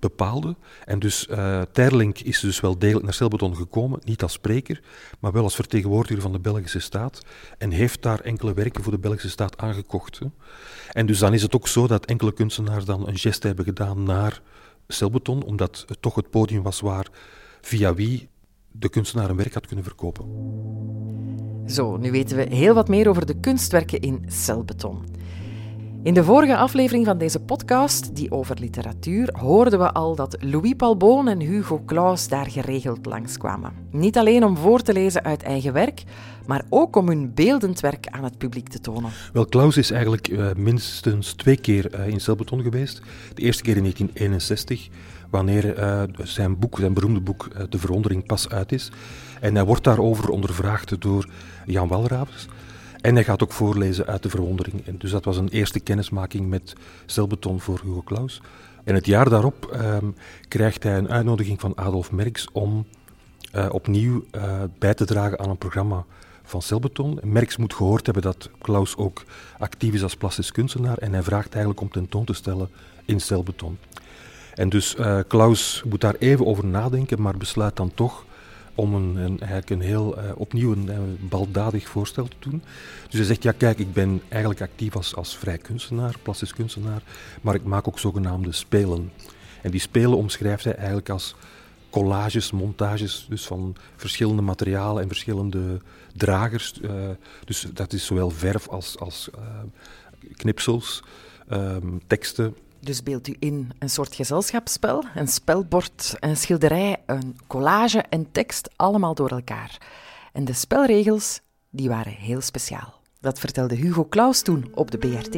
bepaalde. 0.00 0.56
En 0.84 0.98
dus 0.98 1.26
uh, 1.30 1.62
Terlink 1.72 2.18
is 2.18 2.40
dus 2.40 2.60
wel 2.60 2.78
degelijk 2.78 3.04
naar 3.04 3.14
Celbeton 3.14 3.56
gekomen, 3.56 4.00
niet 4.04 4.22
als 4.22 4.32
spreker, 4.32 4.82
maar 5.18 5.32
wel 5.32 5.42
als 5.42 5.54
vertegenwoordiger 5.54 6.22
van 6.22 6.32
de 6.32 6.40
Belgische 6.40 6.80
staat. 6.80 7.20
En 7.58 7.70
heeft 7.70 8.02
daar 8.02 8.20
enkele 8.20 8.54
werken 8.54 8.82
voor 8.82 8.92
de 8.92 8.98
Belgische 8.98 9.30
staat 9.30 9.58
aangekocht. 9.58 10.20
En 10.92 11.06
dus 11.06 11.18
dan 11.18 11.34
is 11.34 11.42
het 11.42 11.54
ook 11.54 11.68
zo 11.68 11.86
dat 11.86 12.04
enkele 12.04 12.32
kunstenaars 12.32 12.84
dan 12.84 13.08
een 13.08 13.18
geste 13.18 13.46
hebben 13.46 13.64
gedaan 13.64 14.02
naar 14.02 14.42
Celbeton, 14.88 15.42
omdat 15.42 15.84
het 15.88 16.02
toch 16.02 16.14
het 16.14 16.30
podium 16.30 16.62
was 16.62 16.80
waar 16.80 17.06
via 17.60 17.94
wie 17.94 18.28
de 18.72 18.88
kunstenaar 18.88 19.30
een 19.30 19.36
werk 19.36 19.54
had 19.54 19.66
kunnen 19.66 19.84
verkopen. 19.84 20.26
Zo, 21.66 21.96
nu 21.96 22.10
weten 22.10 22.36
we 22.36 22.54
heel 22.54 22.74
wat 22.74 22.88
meer 22.88 23.08
over 23.08 23.26
de 23.26 23.40
kunstwerken 23.40 24.00
in 24.00 24.24
celbeton. 24.26 25.04
In 26.08 26.14
de 26.14 26.24
vorige 26.24 26.56
aflevering 26.56 27.06
van 27.06 27.18
deze 27.18 27.40
podcast, 27.40 28.16
die 28.16 28.30
over 28.30 28.56
literatuur, 28.60 29.34
hoorden 29.38 29.78
we 29.78 29.92
al 29.92 30.14
dat 30.14 30.36
Louis 30.40 30.74
Palboon 30.76 31.28
en 31.28 31.40
Hugo 31.40 31.82
Claus 31.86 32.28
daar 32.28 32.50
geregeld 32.50 33.06
langskwamen. 33.06 33.72
Niet 33.90 34.18
alleen 34.18 34.44
om 34.44 34.56
voor 34.56 34.80
te 34.80 34.92
lezen 34.92 35.24
uit 35.24 35.42
eigen 35.42 35.72
werk, 35.72 36.02
maar 36.46 36.64
ook 36.68 36.96
om 36.96 37.08
hun 37.08 37.34
beeldend 37.34 37.80
werk 37.80 38.06
aan 38.06 38.24
het 38.24 38.38
publiek 38.38 38.68
te 38.68 38.80
tonen. 38.80 39.10
Wel, 39.32 39.46
Claus 39.46 39.76
is 39.76 39.90
eigenlijk 39.90 40.28
uh, 40.28 40.46
minstens 40.56 41.32
twee 41.32 41.56
keer 41.56 41.94
uh, 41.94 42.08
in 42.08 42.20
celbeton 42.20 42.62
geweest. 42.62 43.00
De 43.34 43.42
eerste 43.42 43.62
keer 43.62 43.76
in 43.76 43.82
1961, 43.82 44.88
wanneer 45.30 45.78
uh, 45.78 46.02
zijn 46.22 46.58
boek, 46.58 46.78
zijn 46.78 46.94
beroemde 46.94 47.20
boek 47.20 47.70
De 47.70 47.78
Verwondering 47.78 48.26
pas 48.26 48.48
uit 48.48 48.72
is. 48.72 48.90
En 49.40 49.54
hij 49.54 49.64
wordt 49.64 49.84
daarover 49.84 50.30
ondervraagd 50.30 51.00
door 51.00 51.28
Jan 51.66 51.88
Walravens. 51.88 52.48
En 53.00 53.14
hij 53.14 53.24
gaat 53.24 53.42
ook 53.42 53.52
voorlezen 53.52 54.06
uit 54.06 54.22
de 54.22 54.30
verwondering. 54.30 54.86
En 54.86 54.98
dus 54.98 55.10
dat 55.10 55.24
was 55.24 55.36
een 55.36 55.48
eerste 55.48 55.80
kennismaking 55.80 56.48
met 56.48 56.72
celbeton 57.06 57.60
voor 57.60 57.80
Hugo 57.82 58.02
Claus. 58.02 58.40
En 58.84 58.94
het 58.94 59.06
jaar 59.06 59.28
daarop 59.28 59.78
um, 59.80 60.14
krijgt 60.48 60.82
hij 60.82 60.98
een 60.98 61.10
uitnodiging 61.10 61.60
van 61.60 61.76
Adolf 61.76 62.12
Merks 62.12 62.48
om 62.52 62.86
uh, 63.54 63.66
opnieuw 63.70 64.24
uh, 64.32 64.62
bij 64.78 64.94
te 64.94 65.04
dragen 65.04 65.38
aan 65.38 65.50
een 65.50 65.58
programma 65.58 66.04
van 66.42 66.62
celbeton. 66.62 67.18
Merks 67.22 67.56
moet 67.56 67.74
gehoord 67.74 68.04
hebben 68.04 68.22
dat 68.22 68.50
Claus 68.58 68.96
ook 68.96 69.24
actief 69.58 69.94
is 69.94 70.02
als 70.02 70.16
plastisch 70.16 70.52
kunstenaar 70.52 70.98
en 70.98 71.12
hij 71.12 71.22
vraagt 71.22 71.50
eigenlijk 71.50 71.80
om 71.80 71.90
tentoon 71.90 72.24
te 72.24 72.32
stellen 72.32 72.68
in 73.04 73.20
celbeton. 73.20 73.78
En 74.54 74.68
dus 74.68 74.96
uh, 74.96 75.18
Klaus 75.28 75.82
moet 75.88 76.00
daar 76.00 76.14
even 76.18 76.46
over 76.46 76.66
nadenken, 76.66 77.22
maar 77.22 77.36
besluit 77.36 77.76
dan 77.76 77.94
toch 77.94 78.24
om 78.78 78.94
een, 78.94 79.16
een, 79.16 79.38
eigenlijk 79.38 79.70
een 79.70 79.80
heel, 79.80 80.18
uh, 80.18 80.30
opnieuw 80.34 80.72
een, 80.72 80.88
een, 80.88 81.18
baldadig 81.20 81.88
voorstel 81.88 82.28
te 82.28 82.36
doen. 82.38 82.62
Dus 83.08 83.14
hij 83.14 83.24
zegt, 83.24 83.42
ja 83.42 83.52
kijk, 83.52 83.78
ik 83.78 83.92
ben 83.92 84.22
eigenlijk 84.28 84.62
actief 84.62 84.96
als, 84.96 85.14
als 85.14 85.36
vrij 85.36 85.58
kunstenaar, 85.58 86.14
plastisch 86.22 86.54
kunstenaar, 86.54 87.02
maar 87.40 87.54
ik 87.54 87.64
maak 87.64 87.88
ook 87.88 87.98
zogenaamde 87.98 88.52
spelen. 88.52 89.12
En 89.62 89.70
die 89.70 89.80
spelen 89.80 90.16
omschrijft 90.16 90.64
hij 90.64 90.74
eigenlijk 90.74 91.08
als 91.08 91.34
collages, 91.90 92.50
montages, 92.50 93.26
dus 93.28 93.46
van 93.46 93.76
verschillende 93.96 94.42
materialen 94.42 95.02
en 95.02 95.08
verschillende 95.08 95.80
dragers. 96.14 96.74
Uh, 96.80 96.90
dus 97.44 97.66
dat 97.74 97.92
is 97.92 98.06
zowel 98.06 98.30
verf 98.30 98.68
als, 98.68 98.98
als 98.98 99.30
knipsels, 100.36 101.02
um, 101.52 102.00
teksten, 102.06 102.54
dus 102.80 103.02
beeld 103.02 103.28
u 103.28 103.36
in 103.38 103.72
een 103.78 103.90
soort 103.90 104.14
gezelschapsspel, 104.14 105.04
een 105.14 105.28
spelbord, 105.28 106.16
een 106.20 106.36
schilderij, 106.36 106.96
een 107.06 107.38
collage 107.46 108.04
en 108.08 108.32
tekst, 108.32 108.70
allemaal 108.76 109.14
door 109.14 109.30
elkaar. 109.30 109.78
En 110.32 110.44
de 110.44 110.52
spelregels, 110.52 111.40
die 111.70 111.88
waren 111.88 112.12
heel 112.12 112.40
speciaal. 112.40 113.00
Dat 113.20 113.38
vertelde 113.38 113.74
Hugo 113.74 114.06
Claus 114.08 114.42
toen 114.42 114.70
op 114.74 114.90
de 114.90 114.98
BRT. 114.98 115.34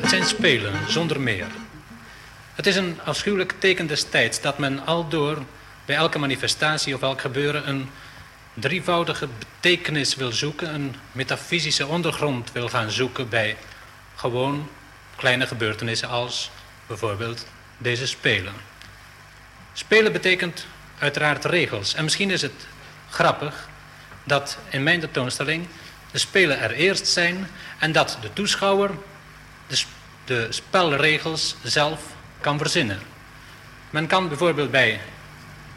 Het 0.00 0.10
zijn 0.10 0.24
spelen, 0.24 0.72
zonder 0.88 1.20
meer. 1.20 1.46
Het 2.54 2.66
is 2.66 2.76
een 2.76 3.00
afschuwelijk 3.04 3.54
teken 3.58 3.86
des 3.86 4.04
tijds 4.04 4.40
dat 4.40 4.58
men 4.58 4.86
aldoor 4.86 5.38
bij 5.84 5.96
elke 5.96 6.18
manifestatie 6.18 6.94
of 6.94 7.02
elk 7.02 7.20
gebeuren 7.20 7.68
een 7.68 7.88
drievoudige 8.54 9.28
betekenis 9.38 10.14
wil 10.14 10.32
zoeken, 10.32 10.74
een 10.74 10.94
metafysische 11.12 11.86
ondergrond 11.86 12.52
wil 12.52 12.68
gaan 12.68 12.90
zoeken 12.90 13.28
bij 13.28 13.56
gewoon 14.14 14.68
kleine 15.16 15.46
gebeurtenissen 15.46 16.08
als 16.08 16.50
bijvoorbeeld 16.86 17.46
deze 17.78 18.06
spelen. 18.06 18.52
Spelen 19.72 20.12
betekent 20.12 20.66
uiteraard 20.98 21.44
regels. 21.44 21.94
En 21.94 22.04
misschien 22.04 22.30
is 22.30 22.42
het 22.42 22.66
grappig 23.10 23.68
dat 24.24 24.58
in 24.70 24.82
mijn 24.82 25.00
tentoonstelling 25.00 25.66
de 26.10 26.18
spelen 26.18 26.60
er 26.60 26.70
eerst 26.70 27.06
zijn 27.06 27.48
en 27.78 27.92
dat 27.92 28.18
de 28.20 28.32
toeschouwer 28.32 28.90
de, 29.66 29.82
de 30.24 30.46
spelregels 30.50 31.56
zelf 31.62 32.00
kan 32.40 32.58
verzinnen. 32.58 33.00
Men 33.90 34.06
kan 34.06 34.28
bijvoorbeeld 34.28 34.70
bij 34.70 35.00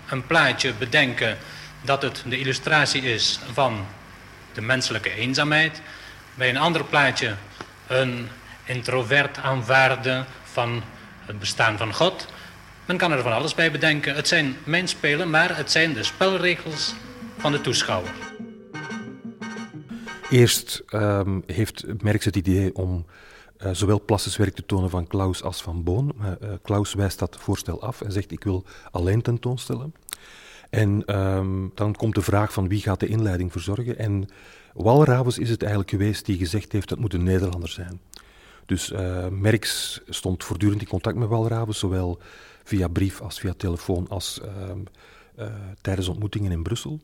een 0.10 0.28
plaatje 0.28 0.74
bedenken 0.74 1.38
dat 1.84 2.02
het 2.02 2.24
de 2.28 2.40
illustratie 2.40 3.02
is 3.02 3.40
van 3.52 3.86
de 4.54 4.62
menselijke 4.62 5.14
eenzaamheid. 5.14 5.82
Bij 6.36 6.50
een 6.50 6.58
ander 6.58 6.84
plaatje 6.84 7.36
een 7.88 8.28
introvert 8.66 9.38
aanvaarden 9.38 10.26
van 10.44 10.84
het 11.26 11.40
bestaan 11.40 11.78
van 11.78 11.94
God. 11.94 12.28
Men 12.86 12.98
kan 12.98 13.12
er 13.12 13.22
van 13.22 13.34
alles 13.34 13.56
bij 13.56 13.72
bedenken. 13.72 14.16
Het 14.16 14.28
zijn 14.28 14.58
mijn 14.64 14.88
spelen, 14.88 15.30
maar 15.30 15.58
het 15.58 15.72
zijn 15.72 15.94
de 15.94 16.04
spelregels 16.04 16.94
van 17.38 17.52
de 17.52 17.62
toeschouwer. 17.62 18.12
Eerst 20.30 20.84
um, 20.92 21.44
heeft 21.46 22.02
Merks 22.02 22.26
het 22.26 22.36
idee 22.36 22.76
om 22.76 23.06
uh, 23.58 23.70
zowel 23.72 24.02
plastisch 24.06 24.38
werk 24.38 24.56
te 24.56 24.66
tonen 24.66 24.90
van 24.90 25.08
Klaus 25.08 25.44
als 25.44 25.62
van 25.62 25.84
Boon. 25.84 26.16
Uh, 26.22 26.50
Klaus 26.62 26.94
wijst 26.94 27.20
dat 27.20 27.38
voorstel 27.40 27.82
af 27.82 28.02
en 28.02 28.12
zegt 28.12 28.32
ik 28.32 28.44
wil 28.44 28.66
alleen 28.92 29.22
tentoonstellen. 29.22 29.94
En 30.74 31.20
um, 31.20 31.72
dan 31.76 31.96
komt 31.96 32.16
de 32.16 32.22
vraag 32.22 32.54
van 32.54 32.68
wie 32.68 32.82
gaat 32.82 33.00
de 33.00 33.08
inleiding 33.08 33.52
verzorgen. 33.52 33.98
En 33.98 34.30
Walravens 34.74 35.38
is 35.38 35.50
het 35.50 35.62
eigenlijk 35.62 35.92
geweest 35.92 36.26
die 36.26 36.38
gezegd 36.38 36.72
heeft 36.72 36.90
dat 36.90 37.00
moet 37.00 37.14
een 37.14 37.24
Nederlander 37.24 37.70
zijn. 37.70 38.00
Dus 38.66 38.92
uh, 38.92 39.28
Merks 39.28 40.02
stond 40.10 40.44
voortdurend 40.44 40.82
in 40.82 40.88
contact 40.88 41.18
met 41.18 41.30
Walravens, 41.30 41.80
zowel 41.80 42.20
via 42.64 42.88
brief 42.88 43.22
als 43.22 43.40
via 43.40 43.54
telefoon 43.58 44.06
als 44.10 44.42
uh, 44.44 44.50
uh, 45.40 45.54
tijdens 45.82 46.08
ontmoetingen 46.08 46.52
in 46.52 46.64
Brussel. 46.64 47.00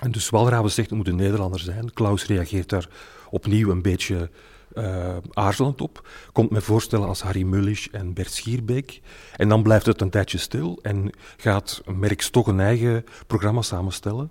En 0.00 0.10
dus 0.10 0.28
Walravens 0.28 0.74
zegt 0.74 0.88
het 0.88 0.98
moet 0.98 1.08
een 1.08 1.16
Nederlander 1.16 1.60
zijn. 1.60 1.92
Klaus 1.92 2.26
reageert 2.26 2.68
daar 2.68 2.88
opnieuw 3.30 3.70
een 3.70 3.82
beetje 3.82 4.30
uh, 4.74 5.16
aarzelend 5.32 5.80
op. 5.80 6.08
Komt 6.32 6.50
met 6.50 6.62
voorstellen 6.62 7.08
als 7.08 7.22
Harry 7.22 7.42
Mullisch 7.42 7.90
en 7.90 8.12
Bert 8.12 8.32
Schierbeek. 8.32 9.00
En 9.36 9.48
dan 9.48 9.62
blijft 9.62 9.86
het 9.86 10.00
een 10.00 10.10
tijdje 10.10 10.38
stil 10.38 10.78
en 10.82 11.12
gaat 11.36 11.82
Merks 11.86 12.30
toch 12.30 12.46
een 12.46 12.60
eigen 12.60 13.04
programma 13.26 13.62
samenstellen. 13.62 14.30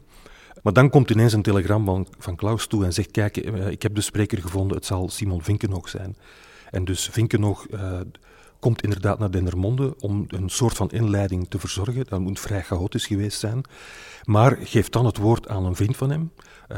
Maar 0.64 0.74
dan 0.74 0.90
komt 0.90 1.10
ineens 1.10 1.34
een 1.34 1.42
telegram 1.42 1.86
van, 1.86 2.08
van 2.18 2.36
Klaus 2.36 2.68
toe 2.68 2.86
en 2.86 2.94
zegt, 2.94 3.12
kijk, 3.12 3.38
eh, 3.38 3.68
ik 3.68 3.82
heb 3.82 3.96
de 3.96 4.02
spreker 4.02 4.38
gevonden, 4.38 4.78
het 4.78 4.86
zal 4.86 5.10
Simon 5.10 5.44
Vinkenhoog 5.44 5.90
zijn. 5.90 6.18
En 6.72 6.86
dus 6.86 7.10
Vinkenhoog 7.12 7.68
uh, 7.70 8.00
komt 8.60 8.82
inderdaad 8.82 9.20
naar 9.20 9.32
Dendermonde 9.32 9.96
om 10.00 10.26
een 10.28 10.50
soort 10.50 10.76
van 10.76 10.90
inleiding 10.90 11.50
te 11.50 11.60
verzorgen. 11.60 12.06
Dat 12.06 12.20
moet 12.20 12.40
vrij 12.40 12.64
chaotisch 12.64 13.06
geweest 13.06 13.40
zijn. 13.40 13.62
Maar 14.24 14.58
geeft 14.60 14.92
dan 14.92 15.06
het 15.06 15.18
woord 15.18 15.48
aan 15.48 15.66
een 15.66 15.76
vriend 15.76 15.98
van 15.98 16.10
hem, 16.10 16.32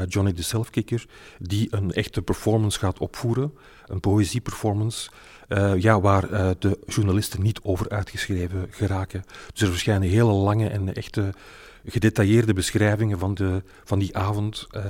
Johnny 0.08 0.32
de 0.32 0.42
Selfkicker, 0.42 1.06
die 1.38 1.68
een 1.70 1.92
echte 1.92 2.22
performance 2.22 2.78
gaat 2.78 2.98
opvoeren, 2.98 3.54
een 3.86 4.00
poëzieperformance, 4.00 5.10
uh, 5.48 5.72
ja, 5.78 6.00
waar 6.00 6.30
uh, 6.30 6.50
de 6.58 6.78
journalisten 6.86 7.42
niet 7.42 7.60
over 7.62 7.88
uitgeschreven 7.88 8.66
geraken. 8.70 9.24
Dus 9.52 9.62
er 9.62 9.68
verschijnen 9.68 10.08
hele 10.08 10.32
lange 10.32 10.68
en 10.68 10.94
echte 10.94 11.34
gedetailleerde 11.84 12.52
beschrijvingen 12.52 13.18
van, 13.18 13.34
de, 13.34 13.62
van 13.84 13.98
die 13.98 14.16
avond 14.16 14.66
uh, 14.76 14.82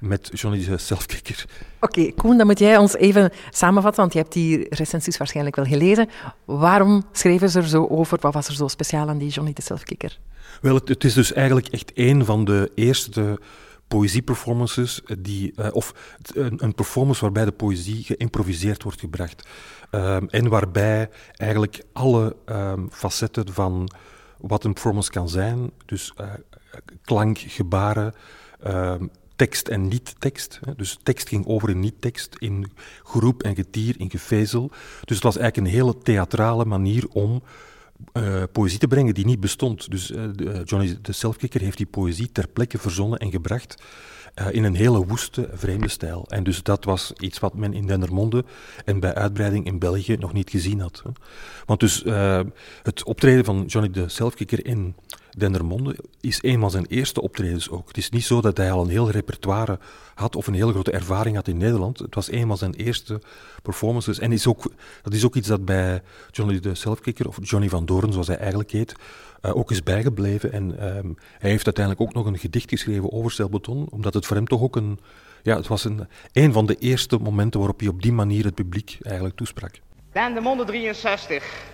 met 0.00 0.30
Johnny 0.32 0.64
de 0.64 0.78
Selfkicker. 0.78 1.44
Oké, 1.80 2.00
okay, 2.00 2.12
Koen, 2.16 2.36
dan 2.36 2.46
moet 2.46 2.58
jij 2.58 2.76
ons 2.76 2.96
even 2.96 3.30
samenvatten, 3.50 4.00
want 4.00 4.12
je 4.12 4.18
hebt 4.18 4.32
die 4.32 4.66
recensies 4.68 5.16
waarschijnlijk 5.16 5.56
wel 5.56 5.64
gelezen. 5.64 6.08
Waarom 6.44 7.04
schreven 7.12 7.50
ze 7.50 7.58
er 7.58 7.68
zo 7.68 7.86
over? 7.86 8.18
Wat 8.20 8.34
was 8.34 8.48
er 8.48 8.54
zo 8.54 8.68
speciaal 8.68 9.08
aan 9.08 9.18
die 9.18 9.30
Johnny 9.30 9.52
de 9.52 9.62
Selfkicker? 9.62 10.18
Wel, 10.60 10.74
het, 10.74 10.88
het 10.88 11.04
is 11.04 11.14
dus 11.14 11.32
eigenlijk 11.32 11.66
echt 11.66 11.92
een 11.94 12.24
van 12.24 12.44
de 12.44 12.70
eerste 12.74 13.38
poëzieperformances, 13.92 15.00
die, 15.18 15.52
uh, 15.56 15.66
of 15.72 16.16
een, 16.34 16.64
een, 16.64 16.74
performance 16.74 17.20
waarbij 17.20 17.44
de 17.44 17.52
poëzie 17.52 18.04
geïmproviseerd 18.04 18.82
wordt 18.82 19.00
gebracht. 19.00 19.48
Um, 19.90 20.28
en 20.28 20.48
waarbij 20.48 21.10
eigenlijk 21.36 21.82
alle 21.92 22.36
um, 22.46 22.88
facetten 22.90 23.52
van 23.52 23.90
wat 24.38 24.64
een 24.64 24.72
performance 24.72 25.10
kan 25.10 25.28
zijn, 25.28 25.70
dus 25.86 26.12
uh, 26.20 26.26
klank, 27.02 27.38
gebaren, 27.38 28.14
uh, 28.66 28.94
tekst 29.36 29.68
en 29.68 29.88
niet-tekst. 29.88 30.60
Dus 30.76 30.98
tekst 31.02 31.28
ging 31.28 31.46
over 31.46 31.70
in 31.70 31.80
niet-tekst, 31.80 32.36
in 32.38 32.72
groep 33.02 33.42
en 33.42 33.54
getier, 33.54 33.94
in 33.98 34.10
gevezel. 34.10 34.70
Dus 35.04 35.16
het 35.16 35.24
was 35.24 35.36
eigenlijk 35.36 35.66
een 35.66 35.78
hele 35.78 35.98
theatrale 35.98 36.64
manier 36.64 37.08
om 37.08 37.42
uh, 38.12 38.42
poëzie 38.52 38.78
te 38.78 38.86
brengen 38.86 39.14
die 39.14 39.24
niet 39.24 39.40
bestond. 39.40 39.90
Dus 39.90 40.10
uh, 40.10 40.24
Johnny 40.64 40.98
de 41.02 41.12
Selfkicker 41.12 41.60
heeft 41.60 41.76
die 41.76 41.86
poëzie 41.86 42.32
ter 42.32 42.48
plekke 42.48 42.78
verzonnen 42.78 43.18
en 43.18 43.30
gebracht 43.30 43.82
in 44.50 44.64
een 44.64 44.74
hele 44.74 45.06
woeste, 45.06 45.48
vreemde 45.52 45.88
stijl. 45.88 46.24
En 46.28 46.44
dus 46.44 46.62
dat 46.62 46.84
was 46.84 47.12
iets 47.18 47.38
wat 47.38 47.54
men 47.54 47.72
in 47.72 47.86
Dendermonde 47.86 48.44
en 48.84 49.00
bij 49.00 49.14
uitbreiding 49.14 49.66
in 49.66 49.78
België 49.78 50.16
nog 50.16 50.32
niet 50.32 50.50
gezien 50.50 50.80
had. 50.80 51.02
Want 51.66 51.80
dus 51.80 52.04
het 52.82 53.04
optreden 53.04 53.44
van 53.44 53.64
Johnny 53.66 53.90
de 53.90 54.08
Selfkicker 54.08 54.66
in 54.66 54.94
Dendermonde 55.38 55.96
is 56.20 56.42
eenmaal 56.42 56.70
zijn 56.70 56.86
eerste 56.86 57.22
optredens 57.22 57.70
ook. 57.70 57.88
Het 57.88 57.96
is 57.96 58.10
niet 58.10 58.24
zo 58.24 58.40
dat 58.40 58.56
hij 58.56 58.72
al 58.72 58.82
een 58.82 58.88
heel 58.88 59.10
repertoire 59.10 59.78
had 60.14 60.36
of 60.36 60.46
een 60.46 60.54
hele 60.54 60.72
grote 60.72 60.90
ervaring 60.90 61.36
had 61.36 61.48
in 61.48 61.56
Nederland. 61.56 61.98
Het 61.98 62.14
was 62.14 62.28
eenmaal 62.28 62.56
zijn 62.56 62.74
eerste 62.74 63.20
performances. 63.62 64.18
En 64.18 64.32
is 64.32 64.46
ook, 64.46 64.72
dat 65.02 65.12
is 65.12 65.24
ook 65.24 65.34
iets 65.34 65.48
dat 65.48 65.64
bij 65.64 66.02
Johnny 66.30 66.60
de 66.60 66.74
Selfkicker, 66.74 67.28
of 67.28 67.38
Johnny 67.42 67.68
van 67.68 67.86
Doorn, 67.86 68.12
zoals 68.12 68.26
hij 68.26 68.36
eigenlijk 68.36 68.70
heet, 68.70 68.94
uh, 69.42 69.56
ook 69.56 69.70
is 69.70 69.82
bijgebleven. 69.82 70.52
En 70.52 70.96
um, 70.96 71.16
hij 71.38 71.50
heeft 71.50 71.64
uiteindelijk 71.64 72.08
ook 72.08 72.14
nog 72.14 72.26
een 72.26 72.38
gedicht 72.38 72.68
geschreven 72.68 73.12
over 73.12 73.30
Celbeton, 73.30 73.86
omdat 73.90 74.14
het 74.14 74.26
voor 74.26 74.36
hem 74.36 74.46
toch 74.46 74.62
ook 74.62 74.76
een... 74.76 74.98
Ja, 75.42 75.56
het 75.56 75.66
was 75.66 75.84
een, 75.84 76.08
een 76.32 76.52
van 76.52 76.66
de 76.66 76.74
eerste 76.74 77.18
momenten 77.18 77.60
waarop 77.60 77.80
hij 77.80 77.88
op 77.88 78.02
die 78.02 78.12
manier 78.12 78.44
het 78.44 78.54
publiek 78.54 78.98
eigenlijk 79.02 79.36
toesprak. 79.36 79.80
Dendermonde 80.12 80.64
63. 80.64 81.70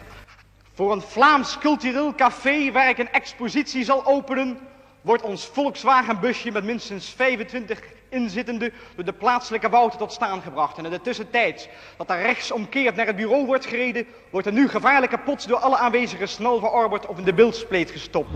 Voor 0.79 0.93
een 0.93 1.03
Vlaams 1.03 1.59
cultureel 1.59 2.15
café 2.15 2.73
waar 2.73 2.89
ik 2.89 2.99
een 2.99 3.11
expositie 3.13 3.85
zal 3.85 4.07
openen, 4.07 4.59
wordt 5.01 5.23
ons 5.23 5.47
Volkswagenbusje 5.47 6.51
met 6.51 6.65
minstens 6.65 7.09
25 7.11 7.81
inzittenden 8.09 8.73
door 8.95 9.05
de 9.05 9.13
plaatselijke 9.13 9.69
Wouter 9.69 9.99
tot 9.99 10.13
staan 10.13 10.43
gebracht. 10.43 10.79
En 10.79 10.85
in 10.85 10.91
de 10.91 11.01
tussentijd 11.01 11.69
dat 11.97 12.11
er 12.11 12.23
rechtsomkeerd 12.23 12.97
naar 12.97 13.07
het 13.07 13.17
bureau 13.17 13.47
wordt 13.47 13.67
gereden, 13.67 14.07
wordt 14.31 14.47
er 14.47 14.53
nu 14.53 14.69
gevaarlijke 14.69 15.19
pots 15.19 15.47
door 15.47 15.59
alle 15.59 15.77
aanwezigen 15.77 16.29
snel 16.29 16.59
verorberd 16.59 17.07
of 17.07 17.19
in 17.19 17.25
de 17.25 17.35
beeldspleet 17.35 17.91
gestopt. 17.91 18.31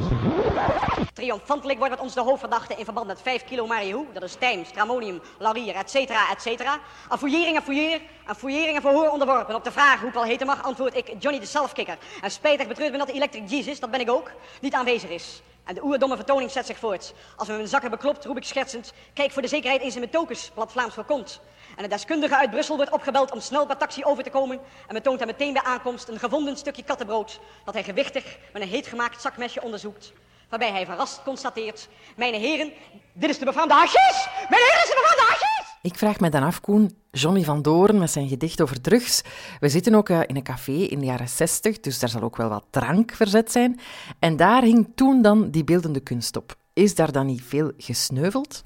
Triomfantelijk 1.13 1.79
wordt 1.79 1.95
met 1.95 2.03
ons 2.03 2.15
de 2.15 2.21
hoofdverdachte 2.21 2.75
in 2.75 2.85
verband 2.85 3.07
met 3.07 3.23
5 3.23 3.45
kilo 3.45 3.67
marihu, 3.67 4.07
dat 4.13 4.23
is 4.23 4.35
tijm, 4.35 4.65
stramonium, 4.65 5.21
laurier, 5.39 5.75
et 5.75 5.91
cetera, 5.91 6.31
et 6.31 6.43
cetera, 6.43 6.79
aan 7.09 7.19
fouillering 7.19 7.57
en 7.57 7.63
fouilleer, 7.63 8.01
aan 8.25 8.75
en 8.75 8.81
verhoor 8.81 9.09
onderworpen. 9.09 9.55
Op 9.55 9.65
de 9.65 9.73
vraag 9.73 10.01
hoe 10.01 10.09
ik 10.09 10.15
al 10.15 10.25
heten 10.25 10.47
mag, 10.47 10.63
antwoord 10.63 10.97
ik 10.97 11.15
Johnny 11.19 11.41
de 11.41 11.47
Selfkicker. 11.47 11.99
En 12.23 12.31
spijtig 12.31 12.67
betreurt 12.67 12.93
me 12.93 12.99
dat 12.99 13.07
de 13.07 13.13
Electric 13.13 13.51
Jesus, 13.51 13.81
dat 13.81 13.91
ben 13.91 14.01
ik 14.01 14.11
ook, 14.11 14.31
niet 14.61 14.75
aanwezig 14.75 15.11
is. 15.11 15.43
En 15.65 15.75
de 15.75 15.85
oerdomme 15.85 16.17
vertoning 16.17 16.51
zet 16.51 16.67
zich 16.67 16.79
voort. 16.79 17.15
Als 17.37 17.49
we 17.49 17.55
mijn 17.55 17.69
zakken 17.69 17.91
beklopt, 17.91 18.25
roep 18.25 18.37
ik 18.37 18.45
schertsend, 18.45 18.93
kijk 19.15 19.31
voor 19.31 19.43
de 19.43 19.49
zekerheid 19.49 19.81
eens 19.83 19.95
in 19.95 20.01
mijn 20.01 20.13
tokens, 20.13 20.51
plat 20.55 20.73
Vlaams 20.73 20.95
voorkomt. 20.95 21.41
En 21.77 21.83
de 21.83 21.89
deskundige 21.89 22.37
uit 22.37 22.51
Brussel 22.51 22.77
wordt 22.77 22.93
opgebeld 22.93 23.31
om 23.31 23.41
snel 23.41 23.67
per 23.67 23.77
taxi 23.77 24.05
over 24.05 24.23
te 24.23 24.31
komen 24.31 24.61
en 24.89 24.95
betoont 24.95 25.19
hem 25.19 25.29
meteen 25.29 25.53
bij 25.53 25.63
aankomst 25.63 26.09
een 26.09 26.19
gevonden 26.19 26.57
stukje 26.57 26.83
kattenbrood 26.85 27.41
dat 27.65 27.75
hij 27.75 27.83
gewichtig 27.83 28.39
met 28.53 28.63
een 28.63 28.69
heet 28.69 28.87
gemaakt 28.87 29.21
zakmesje 29.21 29.63
onderzoekt. 29.63 30.13
Waarbij 30.49 30.71
hij 30.71 30.85
verrast 30.85 31.23
constateert, 31.23 31.89
mijn 32.17 32.35
heren, 32.35 32.73
dit 33.13 33.31
is 33.31 33.39
de 33.39 33.45
befaamde 33.45 33.75
hachis! 33.75 34.29
Mijn 34.49 34.63
heren, 34.63 34.83
is 34.83 34.89
de 34.89 35.01
befaamde 35.03 35.23
hachis! 35.23 35.42
Ik 35.83 35.95
vraag 35.95 36.21
me 36.21 36.29
dan 36.29 36.43
af, 36.43 36.61
Koen, 36.61 36.91
Johnny 37.11 37.45
van 37.45 37.63
Doorn 37.63 37.99
met 37.99 38.11
zijn 38.11 38.29
gedicht 38.29 38.61
over 38.61 38.81
drugs. 38.81 39.23
We 39.61 39.69
zitten 39.69 39.95
ook 39.95 40.09
uh, 40.09 40.21
in 40.27 40.37
een 40.37 40.43
café 40.43 40.73
in 40.73 40.99
de 40.99 41.05
jaren 41.05 41.29
zestig, 41.29 41.81
dus 41.81 41.99
daar 41.99 42.09
zal 42.09 42.23
ook 42.23 42.37
wel 42.37 42.49
wat 42.49 42.65
drank 42.71 43.13
verzet 43.13 43.53
zijn. 43.53 43.81
En 44.19 44.37
daar 44.37 44.63
hing 44.63 44.89
toen 44.95 45.23
dan 45.23 45.51
die 45.51 45.65
beeldende 45.65 46.01
kunst 46.01 46.37
op. 46.37 46.57
Is 46.73 46.95
daar 46.95 47.13
dan 47.13 47.27
niet 47.27 47.43
veel 47.43 47.73
gesneuveld? 47.77 48.65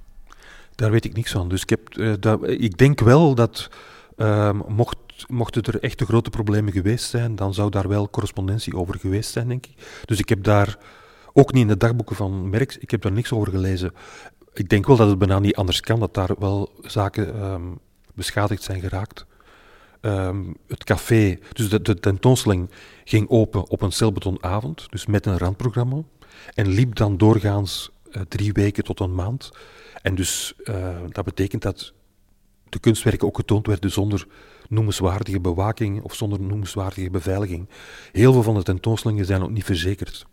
Daar 0.74 0.90
weet 0.90 1.04
ik 1.04 1.14
niks 1.14 1.32
van. 1.32 1.48
Dus 1.48 1.62
ik, 1.62 1.70
heb, 1.70 2.20
dat, 2.20 2.48
ik 2.48 2.78
denk 2.78 3.00
wel 3.00 3.34
dat 3.34 3.68
uh, 4.16 4.60
mocht, 4.68 4.98
mochten 5.26 5.62
er 5.62 5.80
echte 5.80 6.04
grote 6.04 6.30
problemen 6.30 6.72
geweest 6.72 7.10
zijn, 7.10 7.36
dan 7.36 7.54
zou 7.54 7.70
daar 7.70 7.88
wel 7.88 8.10
correspondentie 8.10 8.76
over 8.76 8.98
geweest 8.98 9.30
zijn, 9.30 9.48
denk 9.48 9.66
ik. 9.66 10.02
Dus 10.04 10.18
ik 10.18 10.28
heb 10.28 10.42
daar, 10.42 10.78
ook 11.32 11.52
niet 11.52 11.62
in 11.62 11.68
de 11.68 11.76
dagboeken 11.76 12.16
van 12.16 12.50
Merks, 12.50 12.78
ik 12.78 12.90
heb 12.90 13.02
daar 13.02 13.12
niks 13.12 13.32
over 13.32 13.52
gelezen. 13.52 13.92
Ik 14.56 14.68
denk 14.68 14.86
wel 14.86 14.96
dat 14.96 15.08
het 15.08 15.18
bijna 15.18 15.38
niet 15.38 15.56
anders 15.56 15.80
kan, 15.80 16.00
dat 16.00 16.14
daar 16.14 16.30
wel 16.38 16.72
zaken 16.80 17.42
um, 17.44 17.78
beschadigd 18.14 18.62
zijn 18.62 18.80
geraakt. 18.80 19.26
Um, 20.00 20.56
het 20.66 20.84
café, 20.84 21.38
dus 21.52 21.68
de, 21.68 22.00
tentoonstelling 22.00 22.70
ging 23.04 23.28
open 23.28 23.68
op 23.70 23.82
een 23.82 23.92
celbetonavond, 23.92 24.86
dus 24.90 25.06
met 25.06 25.26
een 25.26 25.38
randprogramma. 25.38 26.02
En 26.54 26.68
liep 26.68 26.94
dan 26.94 27.16
doorgaans 27.16 27.90
uh, 28.10 28.22
drie 28.28 28.52
weken 28.52 28.84
tot 28.84 29.00
een 29.00 29.14
maand. 29.14 29.50
En 30.02 30.14
dus 30.14 30.54
uh, 30.64 30.96
dat 31.08 31.24
betekent 31.24 31.62
dat 31.62 31.92
de 32.68 32.78
kunstwerken 32.78 33.26
ook 33.26 33.36
getoond 33.36 33.66
werden 33.66 33.90
zonder 33.90 34.26
noemenswaardige 34.68 35.40
bewaking 35.40 36.02
of 36.02 36.14
zonder 36.14 36.40
noemenswaardige 36.40 37.10
beveiliging. 37.10 37.68
Heel 38.12 38.32
veel 38.32 38.42
van 38.42 38.54
de 38.54 38.62
tentoonstellingen 38.62 39.24
zijn 39.24 39.42
ook 39.42 39.50
niet 39.50 39.64
verzekerd. 39.64 40.26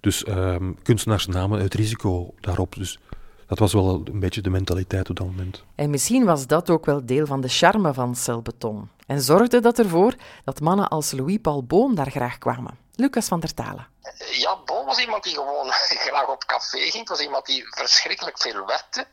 Dus 0.00 0.28
um, 0.28 0.76
kunstenaars 0.82 1.26
namen 1.26 1.60
het 1.60 1.74
risico 1.74 2.34
daarop. 2.40 2.74
Dus 2.74 2.98
dat 3.46 3.58
was 3.58 3.72
wel 3.72 4.02
een 4.04 4.20
beetje 4.20 4.40
de 4.40 4.50
mentaliteit 4.50 5.10
op 5.10 5.16
dat 5.16 5.26
moment. 5.26 5.64
En 5.74 5.90
misschien 5.90 6.24
was 6.24 6.46
dat 6.46 6.70
ook 6.70 6.86
wel 6.86 7.06
deel 7.06 7.26
van 7.26 7.40
de 7.40 7.48
charme 7.48 7.94
van 7.94 8.14
celbeton. 8.14 8.90
En 9.06 9.20
zorgde 9.20 9.60
dat 9.60 9.78
ervoor 9.78 10.14
dat 10.44 10.60
mannen 10.60 10.88
als 10.88 11.12
Louis-Paul 11.12 11.64
Boon 11.64 11.94
daar 11.94 12.10
graag 12.10 12.38
kwamen. 12.38 12.78
Lucas 12.94 13.28
van 13.28 13.40
der 13.40 13.54
Talen. 13.54 13.88
Ja, 14.30 14.56
Boon 14.64 14.86
was 14.86 14.98
iemand 14.98 15.22
die 15.24 15.34
gewoon 15.34 15.70
graag 16.06 16.28
op 16.28 16.44
café 16.44 16.78
ging. 16.78 16.92
Het 16.92 17.08
was 17.08 17.20
iemand 17.20 17.46
die 17.46 17.64
verschrikkelijk 17.68 18.38
veel 18.38 18.66
werkte, 18.66 19.06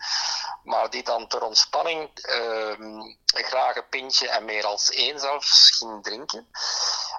maar 0.63 0.89
die 0.89 1.03
dan 1.03 1.27
ter 1.27 1.41
ontspanning 1.41 1.99
uh, 1.99 3.05
graag 3.25 3.28
een 3.79 3.89
pintje 3.89 4.29
en 4.29 4.45
meer 4.45 4.65
als 4.65 4.89
één 4.89 5.19
zelfs 5.19 5.77
ging 5.77 6.03
drinken. 6.03 6.47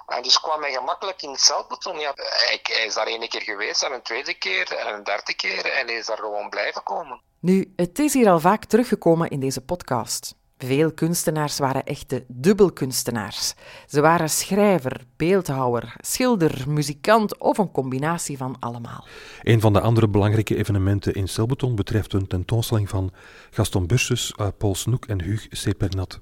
En 0.07 0.23
dus 0.23 0.39
kwam 0.39 0.61
hij 0.61 0.71
gemakkelijk 0.71 1.21
in 1.21 1.29
het 1.29 1.41
celbeton. 1.41 1.99
Ja, 1.99 2.11
hij, 2.15 2.59
hij 2.63 2.85
is 2.85 2.93
daar 2.93 3.07
één 3.07 3.29
keer 3.29 3.41
geweest, 3.41 3.83
en 3.83 3.93
een 3.93 4.01
tweede 4.01 4.33
keer, 4.33 4.75
en 4.75 4.93
een 4.93 5.03
derde 5.03 5.33
keer, 5.35 5.65
en 5.65 5.87
hij 5.87 5.95
is 5.95 6.05
daar 6.05 6.17
gewoon 6.17 6.49
blijven 6.49 6.83
komen. 6.83 7.21
Nu, 7.39 7.73
het 7.75 7.99
is 7.99 8.13
hier 8.13 8.29
al 8.29 8.39
vaak 8.39 8.65
teruggekomen 8.65 9.29
in 9.29 9.39
deze 9.39 9.61
podcast. 9.61 10.35
Veel 10.57 10.91
kunstenaars 10.91 11.57
waren 11.57 11.85
echte 11.85 12.25
dubbelkunstenaars. 12.27 13.53
Ze 13.87 14.01
waren 14.01 14.29
schrijver, 14.29 15.01
beeldhouwer, 15.17 15.95
schilder, 15.97 16.63
muzikant 16.67 17.37
of 17.37 17.57
een 17.57 17.71
combinatie 17.71 18.37
van 18.37 18.55
allemaal. 18.59 19.05
Een 19.41 19.61
van 19.61 19.73
de 19.73 19.81
andere 19.81 20.07
belangrijke 20.07 20.55
evenementen 20.55 21.13
in 21.13 21.27
Celbeton 21.27 21.75
betreft 21.75 22.13
een 22.13 22.27
tentoonstelling 22.27 22.89
van 22.89 23.11
Gaston 23.51 23.87
Bursus, 23.87 24.33
uh, 24.37 24.47
Paul 24.57 24.75
Snoek 24.75 25.05
en 25.05 25.21
Hugues 25.21 25.61
Sepernat. 25.61 26.19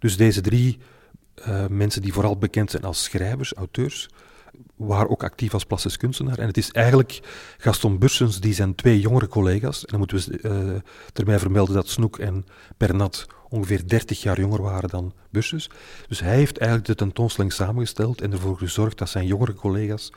Dus 0.00 0.16
deze 0.16 0.40
drie 0.40 0.78
uh, 1.48 1.66
mensen 1.66 2.02
die 2.02 2.12
vooral 2.12 2.36
bekend 2.36 2.70
zijn 2.70 2.82
als 2.82 3.02
schrijvers, 3.02 3.52
auteurs, 3.54 4.08
waren 4.76 5.10
ook 5.10 5.22
actief 5.24 5.54
als 5.54 5.64
plastisch 5.64 5.96
kunstenaar. 5.96 6.38
En 6.38 6.46
het 6.46 6.56
is 6.56 6.70
eigenlijk 6.70 7.20
Gaston 7.58 7.98
Bursens 7.98 8.40
die 8.40 8.54
zijn 8.54 8.74
twee 8.74 9.00
jongere 9.00 9.28
collega's, 9.28 9.80
en 9.80 9.86
dan 9.88 9.98
moeten 9.98 10.16
we 10.16 10.38
uh, 10.42 10.80
erbij 11.12 11.38
vermelden 11.38 11.74
dat 11.74 11.88
Snoek 11.88 12.18
en 12.18 12.44
Pernat 12.76 13.26
ongeveer 13.48 13.88
30 13.88 14.22
jaar 14.22 14.40
jonger 14.40 14.62
waren 14.62 14.88
dan 14.88 15.12
Bursens. 15.30 15.70
Dus 16.08 16.20
hij 16.20 16.34
heeft 16.34 16.58
eigenlijk 16.58 16.88
de 16.88 17.04
tentoonstelling 17.04 17.52
samengesteld 17.52 18.20
en 18.20 18.32
ervoor 18.32 18.58
gezorgd 18.58 18.98
dat 18.98 19.08
zijn 19.08 19.26
jongere 19.26 19.54
collega's 19.54 20.12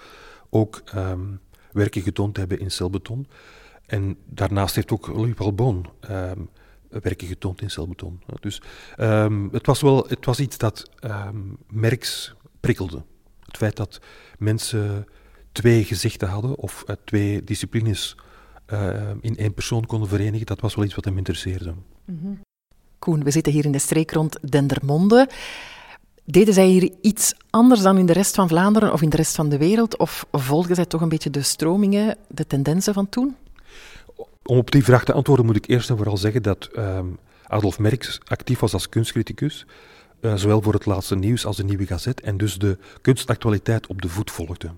ook 0.50 0.84
um, 0.96 1.40
werken 1.72 2.02
getoond 2.02 2.38
hebben 2.38 2.60
in 2.60 2.72
celbeton. 2.72 3.28
En 3.86 4.18
daarnaast 4.26 4.76
heeft 4.76 4.92
ook 4.92 5.08
Louis 5.08 5.34
Palbon 5.34 5.86
ehm, 6.00 6.40
werken 7.02 7.28
getoond 7.28 7.62
in 7.62 7.70
celbeton. 7.70 8.22
Dus 8.40 8.62
ehm, 8.96 9.48
het, 9.52 9.66
was 9.66 9.82
wel, 9.82 10.06
het 10.08 10.26
was 10.26 10.40
iets 10.40 10.58
dat 10.58 10.90
um, 11.02 11.58
Merks 11.68 12.36
prikkelde. 12.60 13.04
Het 13.46 13.58
feit 13.58 13.76
dat 13.76 14.02
mensen 14.38 15.08
twee 15.52 15.84
gezichten 15.84 16.28
hadden 16.28 16.56
of 16.58 16.84
uh, 16.88 16.96
twee 17.04 17.44
disciplines 17.44 18.16
uh, 18.74 19.10
in 19.22 19.38
één 19.38 19.54
persoon 19.54 19.86
konden 19.86 20.10
verenigen, 20.10 20.46
dat 20.46 20.60
was 20.60 20.76
wel 20.76 20.86
iets 20.86 20.96
wat 20.96 21.06
hem 21.06 21.18
interesseerde. 21.18 21.74
-hmm. 22.06 22.40
Koen, 23.00 23.24
we 23.24 23.32
zitten 23.32 23.54
hier 23.54 23.66
in 23.66 23.72
de 23.72 23.80
streek 23.80 24.12
rond 24.12 24.52
Dendermonde. 24.52 25.30
Deden 26.26 26.54
zij 26.54 26.68
hier 26.68 26.92
iets 27.02 27.34
anders 27.50 27.82
dan 27.82 27.98
in 27.98 28.06
de 28.06 28.14
rest 28.14 28.36
van 28.36 28.48
Vlaanderen 28.48 28.94
of 28.94 29.02
in 29.02 29.10
de 29.10 29.18
rest 29.18 29.36
van 29.36 29.50
de 29.50 29.58
wereld? 29.58 29.98
Of 29.98 30.26
volgden 30.32 30.76
zij 30.76 30.86
toch 30.86 31.02
een 31.02 31.10
beetje 31.10 31.30
de 31.30 31.42
stromingen, 31.42 32.18
de 32.28 32.48
tendensen 32.48 32.94
van 32.94 33.10
toen? 33.10 33.36
Om 34.46 34.58
op 34.58 34.72
die 34.72 34.84
vraag 34.84 35.04
te 35.04 35.14
antwoorden 35.14 35.46
moet 35.46 35.56
ik 35.56 35.68
eerst 35.68 35.90
en 35.90 35.98
vooral 35.98 36.18
zeggen 36.18 36.44
dat 36.44 36.70
um, 36.78 37.18
Adolf 37.44 37.80
Merks 37.80 38.20
actief 38.26 38.60
was 38.60 38.74
als 38.74 38.90
kunstcriticus, 38.90 39.66
uh, 40.22 40.36
zowel 40.36 40.62
voor 40.62 40.74
het 40.74 40.86
laatste 40.86 41.16
nieuws 41.16 41.46
als 41.46 41.58
de 41.58 41.64
Nieuwe 41.64 41.86
Gazet, 41.86 42.22
en 42.22 42.38
dus 42.38 42.58
de 42.58 42.78
kunstactualiteit 43.02 43.88
op 43.88 44.02
de 44.02 44.10
voet 44.10 44.32
volgde. 44.32 44.72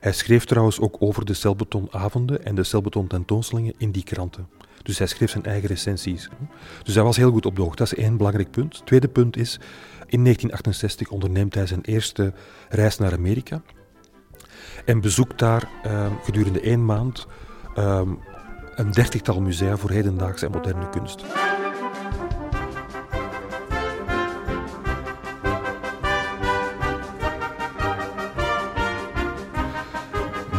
Hij 0.00 0.12
schreef 0.12 0.44
trouwens 0.44 0.80
ook 0.80 0.96
over 0.98 1.24
de 1.24 1.34
celbetonavonden 1.34 2.44
en 2.44 2.54
de 2.54 2.64
celbeton 2.64 3.06
tentoonstellingen 3.06 3.74
in 3.78 3.90
die 3.90 4.04
kranten. 4.04 4.48
Dus 4.82 4.98
hij 4.98 5.06
schreef 5.06 5.30
zijn 5.30 5.44
eigen 5.44 5.68
recensies. 5.68 6.28
Dus 6.82 6.94
hij 6.94 7.04
was 7.04 7.16
heel 7.16 7.30
goed 7.30 7.46
op 7.46 7.56
de 7.56 7.62
hoogte. 7.62 7.76
Dat 7.76 7.92
is 7.92 8.04
één 8.04 8.16
belangrijk 8.16 8.50
punt. 8.50 8.86
Tweede 8.86 9.08
punt 9.08 9.36
is, 9.36 9.52
in 10.06 10.22
1968 10.22 11.08
onderneemt 11.08 11.54
hij 11.54 11.66
zijn 11.66 11.82
eerste 11.82 12.32
reis 12.68 12.98
naar 12.98 13.12
Amerika 13.12 13.62
en 14.84 15.00
bezoekt 15.00 15.38
daar 15.38 15.68
uh, 15.86 16.06
gedurende 16.22 16.60
één 16.60 16.84
maand 16.84 17.26
uh, 17.78 18.00
een 18.76 18.90
dertigtal 18.90 19.40
musea 19.40 19.76
voor 19.76 19.90
hedendaagse 19.90 20.46
en 20.46 20.52
moderne 20.52 20.88
kunst. 20.88 21.24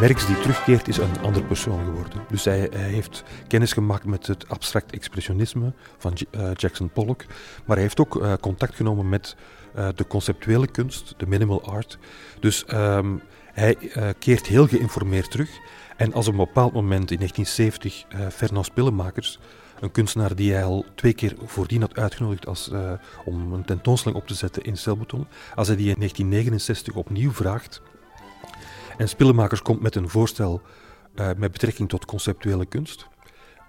Merks 0.00 0.26
die 0.26 0.40
terugkeert 0.40 0.88
is 0.88 0.96
een 0.96 1.20
andere 1.22 1.44
persoon 1.44 1.84
geworden. 1.84 2.24
Dus 2.28 2.44
hij, 2.44 2.68
heeft 2.72 3.24
kennis 3.48 3.72
gemaakt 3.72 4.04
met 4.04 4.26
het 4.26 4.48
abstract 4.48 4.92
expressionisme 4.92 5.72
van 5.98 6.12
uh, 6.30 6.50
Jackson 6.54 6.90
Pollock, 6.90 7.24
maar 7.64 7.76
hij 7.76 7.84
heeft 7.84 8.00
ook 8.00 8.14
uh, 8.14 8.32
contact 8.40 8.74
genomen 8.74 9.08
met 9.08 9.36
uh, 9.76 9.88
de 9.94 10.06
conceptuele 10.06 10.66
kunst, 10.66 11.14
de 11.16 11.26
minimal 11.26 11.62
art. 11.62 11.98
Dus 12.40 12.64
um, 12.72 13.22
hij 13.58 13.76
keert 14.18 14.46
heel 14.46 14.66
geïnformeerd 14.66 15.30
terug. 15.30 15.50
En 15.96 16.12
als 16.12 16.26
op 16.26 16.32
een 16.32 16.38
bepaald 16.38 16.72
moment 16.72 17.10
in 17.10 17.16
1970 17.16 18.32
Fernand 18.32 18.66
Spillemakers, 18.66 19.38
een 19.80 19.90
kunstenaar 19.90 20.34
die 20.34 20.52
hij 20.52 20.64
al 20.64 20.84
twee 20.94 21.12
keer 21.12 21.34
voordien 21.44 21.80
had 21.80 21.96
uitgenodigd 21.96 22.46
als, 22.46 22.70
om 23.24 23.52
een 23.52 23.64
tentoonstelling 23.64 24.20
op 24.20 24.26
te 24.26 24.34
zetten 24.34 24.62
in 24.62 24.76
Celbeton, 24.76 25.26
als 25.54 25.66
hij 25.66 25.76
die 25.76 25.88
in 25.88 25.94
1969 25.94 26.94
opnieuw 26.94 27.32
vraagt, 27.32 27.82
en 28.98 29.08
Spillemakers 29.08 29.62
komt 29.62 29.80
met 29.80 29.94
een 29.94 30.08
voorstel 30.08 30.62
uh, 31.14 31.26
met 31.36 31.52
betrekking 31.52 31.88
tot 31.88 32.04
conceptuele 32.04 32.66
kunst, 32.66 33.06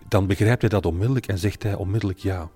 dan 0.08 0.28
begrijpt 0.28 0.62
hij 0.62 0.69
dat 0.69 0.86
onmiddellijk 0.86 1.28
en 1.28 1.38
zegt 1.38 1.63
hij 1.63 1.73
onmiddellijk 1.73 2.19
ja. 2.19 2.49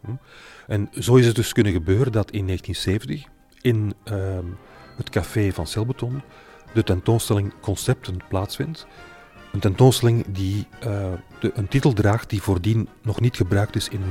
En 0.68 0.90
zo 1.00 1.16
is 1.16 1.26
het 1.26 1.36
dus 1.36 1.54
kunnen 1.54 1.74
gebeuren 1.74 2.12
dat 2.12 2.32
in 2.32 2.46
1970 2.46 3.32
in 3.62 3.94
uh, 4.12 4.38
het 4.98 5.10
café 5.10 5.52
van 5.52 5.68
Celbeton 5.68 6.22
de 6.74 6.84
tentoonstelling 6.84 7.54
Concepten 7.62 8.18
plaatsvindt. 8.30 8.88
Een 9.52 9.60
tentoonstelling 9.60 10.26
die 10.28 10.68
uh, 10.86 11.14
de, 11.40 11.52
een 11.54 11.68
titel 11.68 11.94
draagt 11.94 12.30
die 12.30 12.42
voordien 12.42 12.90
nog 13.02 13.20
niet 13.20 13.36
gebruikt 13.36 13.76
is 13.76 13.90
in, 13.90 14.02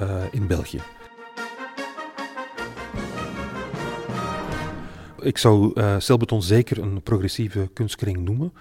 uh, 0.00 0.22
in 0.30 0.46
België. 0.46 0.80
Ik 5.20 5.38
zou 5.38 5.80
uh, 5.80 5.96
zeker 6.38 6.78
een 6.78 7.02
progressieve 7.02 7.70
kunstkring 7.72 8.18
noemen, 8.18 8.52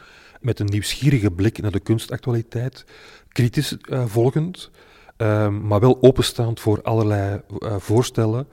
met 0.41 0.59
een 0.59 0.65
nieuwsgierige 0.65 1.31
blik 1.31 1.61
naar 1.61 1.71
de 1.71 1.79
kunstactualiteit, 1.79 2.85
kritisch 3.27 3.77
volgend, 4.05 4.71
uh, 5.17 5.49
maar 5.49 5.79
wel 5.79 5.97
openstaand 6.01 6.59
voor 6.59 6.81
allerlei 6.81 7.41
voorstellen 7.77 8.47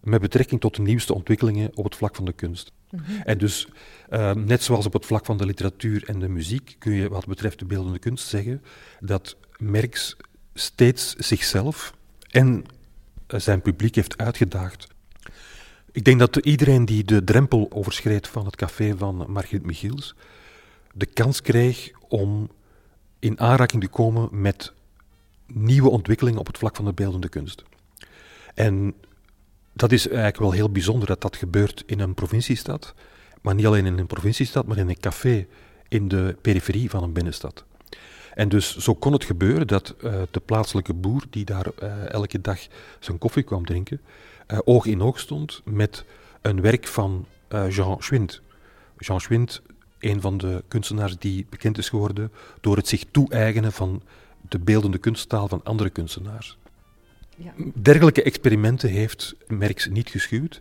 met 0.00 0.20
betrekking 0.20 0.60
tot 0.60 0.76
de 0.76 0.82
nieuwste 0.82 1.14
ontwikkelingen 1.14 1.70
op 1.74 1.84
het 1.84 1.96
vlak 1.96 2.16
van 2.16 2.24
de 2.24 2.32
kunst. 2.32 2.72
-hmm. 2.90 3.20
En 3.24 3.38
dus, 3.38 3.68
net 4.34 4.62
zoals 4.62 4.86
op 4.86 4.92
het 4.92 5.06
vlak 5.06 5.24
van 5.24 5.36
de 5.36 5.46
literatuur 5.46 6.04
en 6.08 6.18
de 6.18 6.28
muziek, 6.28 6.76
kun 6.78 6.92
je 6.92 7.08
wat 7.08 7.26
betreft 7.26 7.58
de 7.58 7.64
beeldende 7.64 7.98
kunst 7.98 8.28
zeggen 8.28 8.62
dat 9.00 9.36
Merks 9.58 10.16
steeds 10.54 11.14
zichzelf 11.16 11.94
en 12.30 12.64
zijn 13.26 13.62
publiek 13.62 13.94
heeft 13.94 14.18
uitgedaagd 14.18 14.88
ik 15.92 16.04
denk 16.04 16.18
dat 16.18 16.36
iedereen 16.36 16.84
die 16.84 17.04
de 17.04 17.24
drempel 17.24 17.66
overschreed 17.70 18.28
van 18.28 18.44
het 18.44 18.56
café 18.56 18.96
van 18.96 19.24
Margriet 19.28 19.66
Michiels 19.66 20.14
de 20.92 21.06
kans 21.06 21.42
kreeg 21.42 21.90
om 22.08 22.50
in 23.18 23.40
aanraking 23.40 23.82
te 23.82 23.88
komen 23.88 24.28
met 24.40 24.72
nieuwe 25.46 25.90
ontwikkelingen 25.90 26.40
op 26.40 26.46
het 26.46 26.58
vlak 26.58 26.76
van 26.76 26.84
de 26.84 26.92
beeldende 26.92 27.28
kunst. 27.28 27.64
En 28.54 28.94
dat 29.72 29.92
is 29.92 30.06
eigenlijk 30.06 30.38
wel 30.38 30.52
heel 30.52 30.70
bijzonder 30.70 31.08
dat 31.08 31.20
dat 31.20 31.36
gebeurt 31.36 31.82
in 31.86 32.00
een 32.00 32.14
provinciestad, 32.14 32.94
maar 33.40 33.54
niet 33.54 33.66
alleen 33.66 33.86
in 33.86 33.98
een 33.98 34.06
provinciestad, 34.06 34.66
maar 34.66 34.78
in 34.78 34.88
een 34.88 35.00
café 35.00 35.46
in 35.88 36.08
de 36.08 36.36
periferie 36.40 36.90
van 36.90 37.02
een 37.02 37.12
binnenstad. 37.12 37.64
En 38.34 38.48
dus 38.48 38.76
zo 38.76 38.94
kon 38.94 39.12
het 39.12 39.24
gebeuren 39.24 39.66
dat 39.66 39.94
uh, 40.04 40.22
de 40.30 40.40
plaatselijke 40.40 40.94
boer, 40.94 41.24
die 41.30 41.44
daar 41.44 41.66
uh, 41.82 42.12
elke 42.12 42.40
dag 42.40 42.58
zijn 42.98 43.18
koffie 43.18 43.42
kwam 43.42 43.66
drinken, 43.66 44.00
uh, 44.48 44.58
oog 44.64 44.86
in 44.86 45.02
oog 45.02 45.18
stond 45.18 45.62
met 45.64 46.04
een 46.40 46.60
werk 46.60 46.86
van 46.86 47.26
Jean 47.68 48.02
Schwind. 48.02 48.40
Jean 48.98 49.20
Schwind, 49.20 49.62
een 49.98 50.20
van 50.20 50.38
de 50.38 50.64
kunstenaars 50.68 51.16
die 51.18 51.46
bekend 51.48 51.78
is 51.78 51.88
geworden 51.88 52.32
door 52.60 52.76
het 52.76 52.88
zich 52.88 53.04
toe-eigenen 53.10 53.72
van 53.72 54.02
de 54.48 54.58
beeldende 54.58 54.98
kunsttaal 54.98 55.48
van 55.48 55.60
andere 55.64 55.90
kunstenaars. 55.90 56.58
Dergelijke 57.74 58.22
experimenten 58.22 58.88
heeft 58.90 59.34
Merks 59.46 59.88
niet 59.88 60.08
geschuwd. 60.10 60.60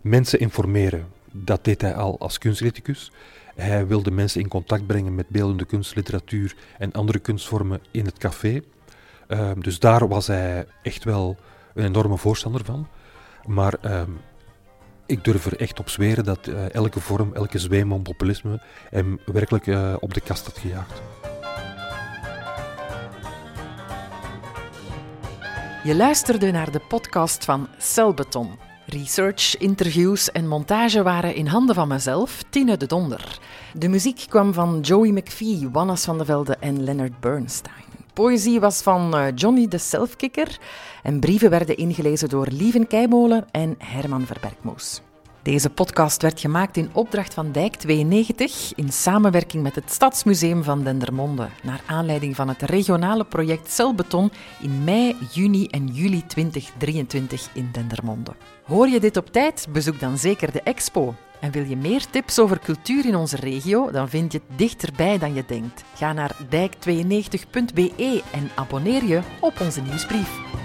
Mensen 0.00 0.40
informeren, 0.40 1.06
dat 1.32 1.64
deed 1.64 1.80
hij 1.80 1.94
al 1.94 2.18
als 2.18 2.38
kunstcriticus. 2.38 3.12
Hij 3.54 3.86
wilde 3.86 4.10
mensen 4.10 4.40
in 4.40 4.48
contact 4.48 4.86
brengen 4.86 5.14
met 5.14 5.28
beeldende 5.28 5.64
kunst, 5.64 5.94
literatuur 5.94 6.54
en 6.78 6.92
andere 6.92 7.18
kunstvormen 7.18 7.80
in 7.90 8.04
het 8.04 8.18
café. 8.18 8.62
Uh, 9.28 9.50
dus 9.58 9.78
daar 9.78 10.08
was 10.08 10.26
hij 10.26 10.66
echt 10.82 11.04
wel 11.04 11.36
een 11.74 11.84
enorme 11.84 12.16
voorstander 12.16 12.64
van. 12.64 12.88
Maar 13.46 13.74
uh, 13.84 14.02
ik 15.06 15.24
durf 15.24 15.46
er 15.46 15.60
echt 15.60 15.80
op 15.80 15.88
zweren 15.88 16.24
dat 16.24 16.46
uh, 16.46 16.74
elke 16.74 17.00
vorm, 17.00 17.34
elke 17.34 17.58
zweem 17.58 17.88
van 17.88 18.02
populisme 18.02 18.60
hem 18.90 19.18
werkelijk 19.24 19.66
uh, 19.66 19.94
op 20.00 20.14
de 20.14 20.20
kast 20.20 20.46
had 20.46 20.58
gejaagd. 20.58 21.02
Je 25.84 25.94
luisterde 25.96 26.50
naar 26.50 26.70
de 26.70 26.80
podcast 26.88 27.44
van 27.44 27.68
Celbeton. 27.78 28.50
Research, 28.86 29.56
interviews 29.58 30.32
en 30.32 30.48
montage 30.48 31.02
waren 31.02 31.34
in 31.34 31.46
handen 31.46 31.74
van 31.74 31.88
mezelf, 31.88 32.42
Tine 32.50 32.76
de 32.76 32.86
Donder. 32.86 33.38
De 33.72 33.88
muziek 33.88 34.24
kwam 34.28 34.52
van 34.52 34.80
Joey 34.80 35.10
McPhee, 35.10 35.68
Wannes 35.72 36.04
van 36.04 36.18
de 36.18 36.24
Velde 36.24 36.56
en 36.56 36.84
Leonard 36.84 37.20
Bernstein. 37.20 37.84
Poëzie 38.12 38.60
was 38.60 38.82
van 38.82 39.32
Johnny 39.34 39.68
de 39.68 39.78
Selfkicker 39.78 40.58
en 41.02 41.20
brieven 41.20 41.50
werden 41.50 41.76
ingelezen 41.76 42.28
door 42.28 42.46
Lieven 42.46 42.86
Keimolen 42.86 43.44
en 43.50 43.74
Herman 43.78 44.26
Verbergmoes. 44.26 45.00
Deze 45.44 45.70
podcast 45.70 46.22
werd 46.22 46.40
gemaakt 46.40 46.76
in 46.76 46.90
opdracht 46.92 47.34
van 47.34 47.52
Dijk 47.52 47.74
92 47.74 48.72
in 48.74 48.92
samenwerking 48.92 49.62
met 49.62 49.74
het 49.74 49.90
Stadsmuseum 49.90 50.62
van 50.62 50.84
Dendermonde, 50.84 51.48
naar 51.62 51.80
aanleiding 51.86 52.36
van 52.36 52.48
het 52.48 52.62
regionale 52.62 53.24
project 53.24 53.70
Celbeton 53.70 54.30
in 54.60 54.84
mei, 54.84 55.16
juni 55.32 55.66
en 55.66 55.86
juli 55.86 56.26
2023 56.26 57.48
in 57.52 57.68
Dendermonde. 57.72 58.34
Hoor 58.62 58.88
je 58.88 59.00
dit 59.00 59.16
op 59.16 59.32
tijd? 59.32 59.66
Bezoek 59.72 60.00
dan 60.00 60.18
zeker 60.18 60.52
de 60.52 60.62
expo. 60.62 61.14
En 61.40 61.50
wil 61.50 61.64
je 61.64 61.76
meer 61.76 62.06
tips 62.10 62.38
over 62.38 62.58
cultuur 62.58 63.06
in 63.06 63.16
onze 63.16 63.36
regio? 63.36 63.90
Dan 63.90 64.08
vind 64.08 64.32
je 64.32 64.40
het 64.48 64.58
dichterbij 64.58 65.18
dan 65.18 65.34
je 65.34 65.44
denkt. 65.46 65.84
Ga 65.94 66.12
naar 66.12 66.36
dijk92.be 66.44 68.22
en 68.32 68.50
abonneer 68.54 69.04
je 69.04 69.20
op 69.40 69.60
onze 69.60 69.80
nieuwsbrief. 69.80 70.62